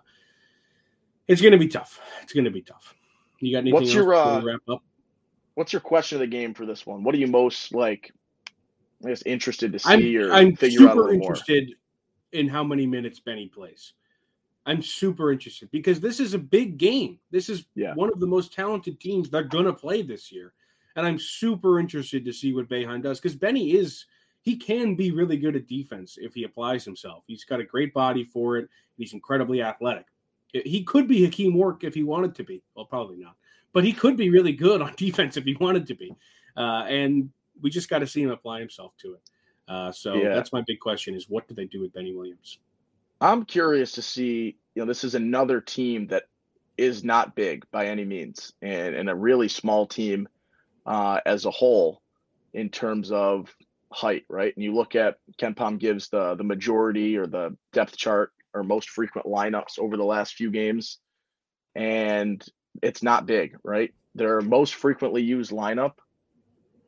it's 1.27 1.41
going 1.41 1.51
to 1.51 1.57
be 1.57 1.67
tough. 1.67 1.99
It's 2.23 2.33
going 2.33 2.45
to 2.45 2.51
be 2.51 2.61
tough. 2.61 2.95
You 3.39 3.51
got 3.51 3.59
anything 3.59 3.81
What's 3.81 3.93
your, 3.93 4.13
uh, 4.13 4.41
wrap 4.41 4.61
up? 4.69 4.83
What's 5.55 5.73
your 5.73 5.81
question 5.81 6.17
of 6.17 6.21
the 6.21 6.27
game 6.27 6.53
for 6.53 6.65
this 6.65 6.85
one? 6.85 7.03
What 7.03 7.13
are 7.15 7.17
you 7.17 7.27
most 7.27 7.73
like? 7.73 8.11
I 9.05 9.09
guess 9.09 9.21
interested 9.23 9.73
to 9.73 9.79
I'm, 9.87 9.99
see 9.99 10.17
or 10.17 10.31
I'm 10.31 10.55
figure 10.55 10.87
out 10.87 10.97
a 10.97 11.01
little 11.01 11.17
more. 11.17 11.31
interested 11.33 11.73
in 12.31 12.47
how 12.47 12.63
many 12.63 12.87
minutes 12.87 13.19
Benny 13.19 13.47
plays. 13.47 13.93
I'm 14.65 14.81
super 14.81 15.31
interested 15.31 15.71
because 15.71 15.99
this 15.99 16.19
is 16.19 16.33
a 16.33 16.39
big 16.39 16.77
game. 16.77 17.19
This 17.31 17.47
is 17.47 17.65
Yeah. 17.75 17.93
one 17.93 18.11
of 18.11 18.19
the 18.19 18.27
most 18.27 18.53
talented 18.53 18.99
teams 18.99 19.29
they're 19.29 19.43
going 19.43 19.65
to 19.65 19.73
play 19.73 20.01
this 20.01 20.31
year. 20.31 20.53
And 20.95 21.05
I'm 21.05 21.19
super 21.19 21.79
interested 21.79 22.25
to 22.25 22.33
see 22.33 22.53
what 22.53 22.67
Boeheim 22.67 23.01
does 23.01 23.19
because 23.19 23.35
Benny 23.35 23.73
is, 23.73 24.05
he 24.47 24.55
can 24.55 24.95
be 24.95 25.11
really 25.11 25.35
good 25.35 25.57
at 25.57 25.67
defense 25.67 26.17
if 26.21 26.33
he 26.33 26.45
applies 26.45 26.85
himself. 26.85 27.25
He's 27.27 27.43
got 27.43 27.59
a 27.59 27.65
great 27.65 27.93
body 27.93 28.23
for 28.23 28.55
it. 28.55 28.69
He's 28.95 29.11
incredibly 29.11 29.61
athletic. 29.61 30.05
He 30.53 30.85
could 30.85 31.05
be 31.05 31.25
Hakeem 31.25 31.53
Work 31.53 31.83
if 31.83 31.93
he 31.93 32.03
wanted 32.03 32.33
to 32.35 32.45
be. 32.45 32.63
Well, 32.73 32.85
probably 32.85 33.17
not. 33.17 33.35
But 33.73 33.83
he 33.83 33.91
could 33.91 34.15
be 34.15 34.29
really 34.29 34.53
good 34.53 34.81
on 34.81 34.93
defense 34.97 35.35
if 35.35 35.43
he 35.43 35.57
wanted 35.59 35.85
to 35.87 35.95
be. 35.95 36.15
Uh, 36.55 36.85
and 36.87 37.29
we 37.61 37.69
just 37.69 37.89
got 37.89 37.99
to 37.99 38.07
see 38.07 38.21
him 38.21 38.29
apply 38.29 38.61
himself 38.61 38.93
to 38.99 39.15
it. 39.15 39.21
Uh, 39.67 39.91
so 39.91 40.13
Yeah. 40.13 40.33
that's 40.33 40.53
my 40.53 40.61
big 40.61 40.79
question: 40.79 41.13
is 41.13 41.29
what 41.29 41.45
do 41.49 41.53
they 41.53 41.65
do 41.65 41.81
with 41.81 41.91
Benny 41.91 42.15
Williams? 42.15 42.59
I'm 43.19 43.43
curious 43.43 43.91
to 43.93 44.01
see, 44.01 44.55
you 44.75 44.81
know, 44.81 44.85
this 44.85 45.03
is 45.03 45.13
another 45.13 45.59
team 45.59 46.07
that 46.07 46.23
is 46.77 47.03
not 47.03 47.35
big 47.35 47.65
by 47.71 47.87
any 47.87 48.05
means 48.05 48.53
and, 48.61 48.95
and 48.95 49.09
a 49.09 49.15
really 49.15 49.49
small 49.49 49.85
team 49.85 50.29
uh, 50.85 51.19
as 51.25 51.43
a 51.43 51.51
whole 51.51 52.01
in 52.53 52.69
terms 52.69 53.11
of 53.11 53.53
height, 53.91 54.25
right? 54.29 54.53
And 54.55 54.63
you 54.63 54.73
look 54.73 54.95
at 54.95 55.17
KenPom 55.39 55.79
gives 55.79 56.09
the 56.09 56.35
the 56.35 56.43
majority 56.43 57.17
or 57.17 57.27
the 57.27 57.55
depth 57.73 57.97
chart 57.97 58.31
or 58.53 58.63
most 58.63 58.89
frequent 58.89 59.27
lineups 59.27 59.79
over 59.79 59.97
the 59.97 60.03
last 60.03 60.33
few 60.33 60.51
games, 60.51 60.99
and 61.75 62.43
it's 62.81 63.03
not 63.03 63.25
big, 63.25 63.57
right? 63.63 63.93
Their 64.15 64.41
most 64.41 64.75
frequently 64.75 65.21
used 65.23 65.51
lineup 65.51 65.93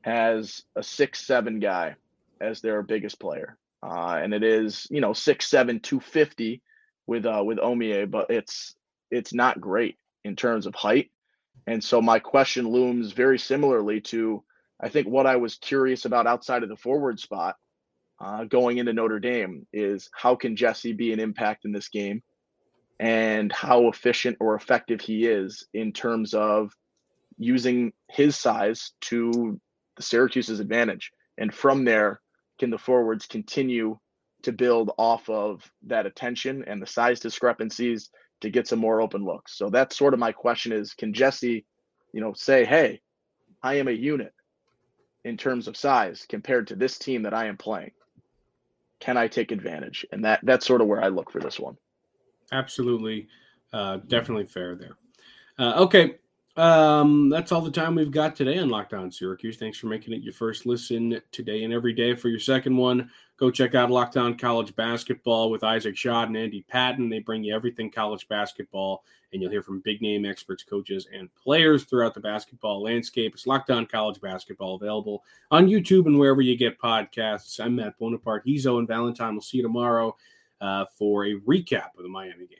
has 0.01 0.63
a 0.75 0.83
six 0.83 1.25
seven 1.25 1.59
guy 1.59 1.95
as 2.41 2.61
their 2.61 2.81
biggest 2.81 3.19
player 3.19 3.57
uh, 3.81 4.19
and 4.21 4.33
it 4.33 4.43
is 4.43 4.87
you 4.89 5.01
know 5.01 5.13
six 5.13 5.47
seven 5.47 5.79
two 5.79 5.99
fifty 5.99 6.61
with 7.07 7.25
uh 7.25 7.43
with 7.45 7.57
Omier, 7.57 8.09
but 8.09 8.29
it's 8.29 8.75
it's 9.09 9.33
not 9.33 9.61
great 9.61 9.97
in 10.23 10.35
terms 10.35 10.65
of 10.65 10.75
height. 10.75 11.11
And 11.65 11.83
so 11.83 12.01
my 12.01 12.19
question 12.19 12.67
looms 12.67 13.11
very 13.11 13.39
similarly 13.39 14.01
to 14.01 14.43
I 14.79 14.89
think 14.89 15.07
what 15.07 15.27
I 15.27 15.35
was 15.35 15.55
curious 15.55 16.05
about 16.05 16.27
outside 16.27 16.63
of 16.63 16.69
the 16.69 16.77
forward 16.77 17.19
spot 17.19 17.55
uh, 18.19 18.45
going 18.45 18.77
into 18.77 18.93
Notre 18.93 19.19
Dame 19.19 19.65
is 19.73 20.09
how 20.13 20.35
can 20.35 20.55
Jesse 20.55 20.93
be 20.93 21.11
an 21.13 21.19
impact 21.19 21.65
in 21.65 21.71
this 21.71 21.89
game, 21.89 22.21
and 22.99 23.51
how 23.51 23.87
efficient 23.87 24.37
or 24.39 24.55
effective 24.55 24.99
he 24.99 25.25
is 25.25 25.65
in 25.73 25.93
terms 25.93 26.33
of 26.33 26.73
using 27.37 27.93
his 28.09 28.35
size 28.35 28.91
to 29.01 29.59
the 29.95 30.03
Syracuse's 30.03 30.59
advantage, 30.59 31.11
and 31.37 31.53
from 31.53 31.85
there 31.85 32.19
can 32.59 32.69
the 32.69 32.77
forwards 32.77 33.25
continue 33.25 33.97
to 34.43 34.51
build 34.51 34.91
off 34.97 35.29
of 35.29 35.69
that 35.87 36.05
attention 36.05 36.63
and 36.67 36.81
the 36.81 36.87
size 36.87 37.19
discrepancies 37.19 38.09
to 38.41 38.49
get 38.49 38.67
some 38.67 38.79
more 38.79 39.01
open 39.01 39.23
looks. 39.23 39.57
So 39.57 39.69
that's 39.69 39.97
sort 39.97 40.13
of 40.13 40.19
my 40.19 40.31
question 40.31 40.71
is 40.71 40.93
can 40.93 41.13
Jesse, 41.13 41.65
you 42.13 42.21
know, 42.21 42.33
say, 42.33 42.65
"Hey, 42.65 43.01
I 43.61 43.75
am 43.75 43.87
a 43.89 43.91
unit 43.91 44.33
in 45.23 45.37
terms 45.37 45.67
of 45.67 45.77
size 45.77 46.25
compared 46.27 46.67
to 46.67 46.75
this 46.75 46.97
team 46.97 47.23
that 47.23 47.33
I 47.33 47.45
am 47.45 47.57
playing. 47.57 47.91
Can 48.99 49.17
I 49.17 49.27
take 49.27 49.51
advantage?" 49.51 50.05
And 50.11 50.25
that 50.25 50.39
that's 50.43 50.65
sort 50.65 50.81
of 50.81 50.87
where 50.87 51.03
I 51.03 51.07
look 51.07 51.31
for 51.31 51.39
this 51.39 51.59
one. 51.59 51.77
Absolutely, 52.51 53.27
uh, 53.73 53.97
definitely 54.07 54.45
fair 54.45 54.75
there. 54.75 54.97
Uh, 55.57 55.83
okay, 55.83 56.15
um, 56.59 57.29
that's 57.29 57.53
all 57.53 57.61
the 57.61 57.71
time 57.71 57.95
we've 57.95 58.11
got 58.11 58.35
today 58.35 58.57
on 58.57 58.69
Locked 58.69 58.93
On 58.93 59.09
Syracuse. 59.09 59.55
Thanks 59.55 59.77
for 59.77 59.87
making 59.87 60.13
it 60.13 60.21
your 60.21 60.33
first 60.33 60.65
listen 60.65 61.21
today 61.31 61.63
and 61.63 61.73
every 61.73 61.93
day. 61.93 62.15
For 62.15 62.27
your 62.27 62.39
second 62.39 62.75
one, 62.75 63.09
go 63.37 63.49
check 63.49 63.75
out 63.75 63.89
Locked 63.89 64.17
On 64.17 64.37
College 64.37 64.75
Basketball 64.75 65.51
with 65.51 65.63
Isaac 65.63 65.95
Schott 65.95 66.27
and 66.27 66.35
Andy 66.35 66.65
Patton. 66.67 67.07
They 67.07 67.19
bring 67.19 67.45
you 67.45 67.55
everything 67.55 67.89
college 67.89 68.27
basketball, 68.27 69.05
and 69.31 69.41
you'll 69.41 69.51
hear 69.51 69.63
from 69.63 69.79
big 69.79 70.01
name 70.01 70.25
experts, 70.25 70.63
coaches, 70.63 71.07
and 71.13 71.33
players 71.33 71.85
throughout 71.85 72.13
the 72.13 72.19
basketball 72.19 72.83
landscape. 72.83 73.33
It's 73.33 73.47
Locked 73.47 73.69
On 73.69 73.85
College 73.85 74.19
Basketball 74.19 74.75
available 74.75 75.23
on 75.51 75.67
YouTube 75.67 76.07
and 76.07 76.19
wherever 76.19 76.41
you 76.41 76.57
get 76.57 76.77
podcasts. 76.77 77.63
I'm 77.63 77.77
Matt 77.77 77.97
Bonaparte. 77.97 78.43
He's 78.43 78.67
Owen 78.67 78.85
Valentine. 78.85 79.33
We'll 79.33 79.41
see 79.41 79.57
you 79.57 79.63
tomorrow 79.63 80.15
uh, 80.59 80.85
for 80.97 81.25
a 81.25 81.39
recap 81.39 81.95
of 81.97 82.03
the 82.03 82.09
Miami 82.09 82.47
game. 82.47 82.59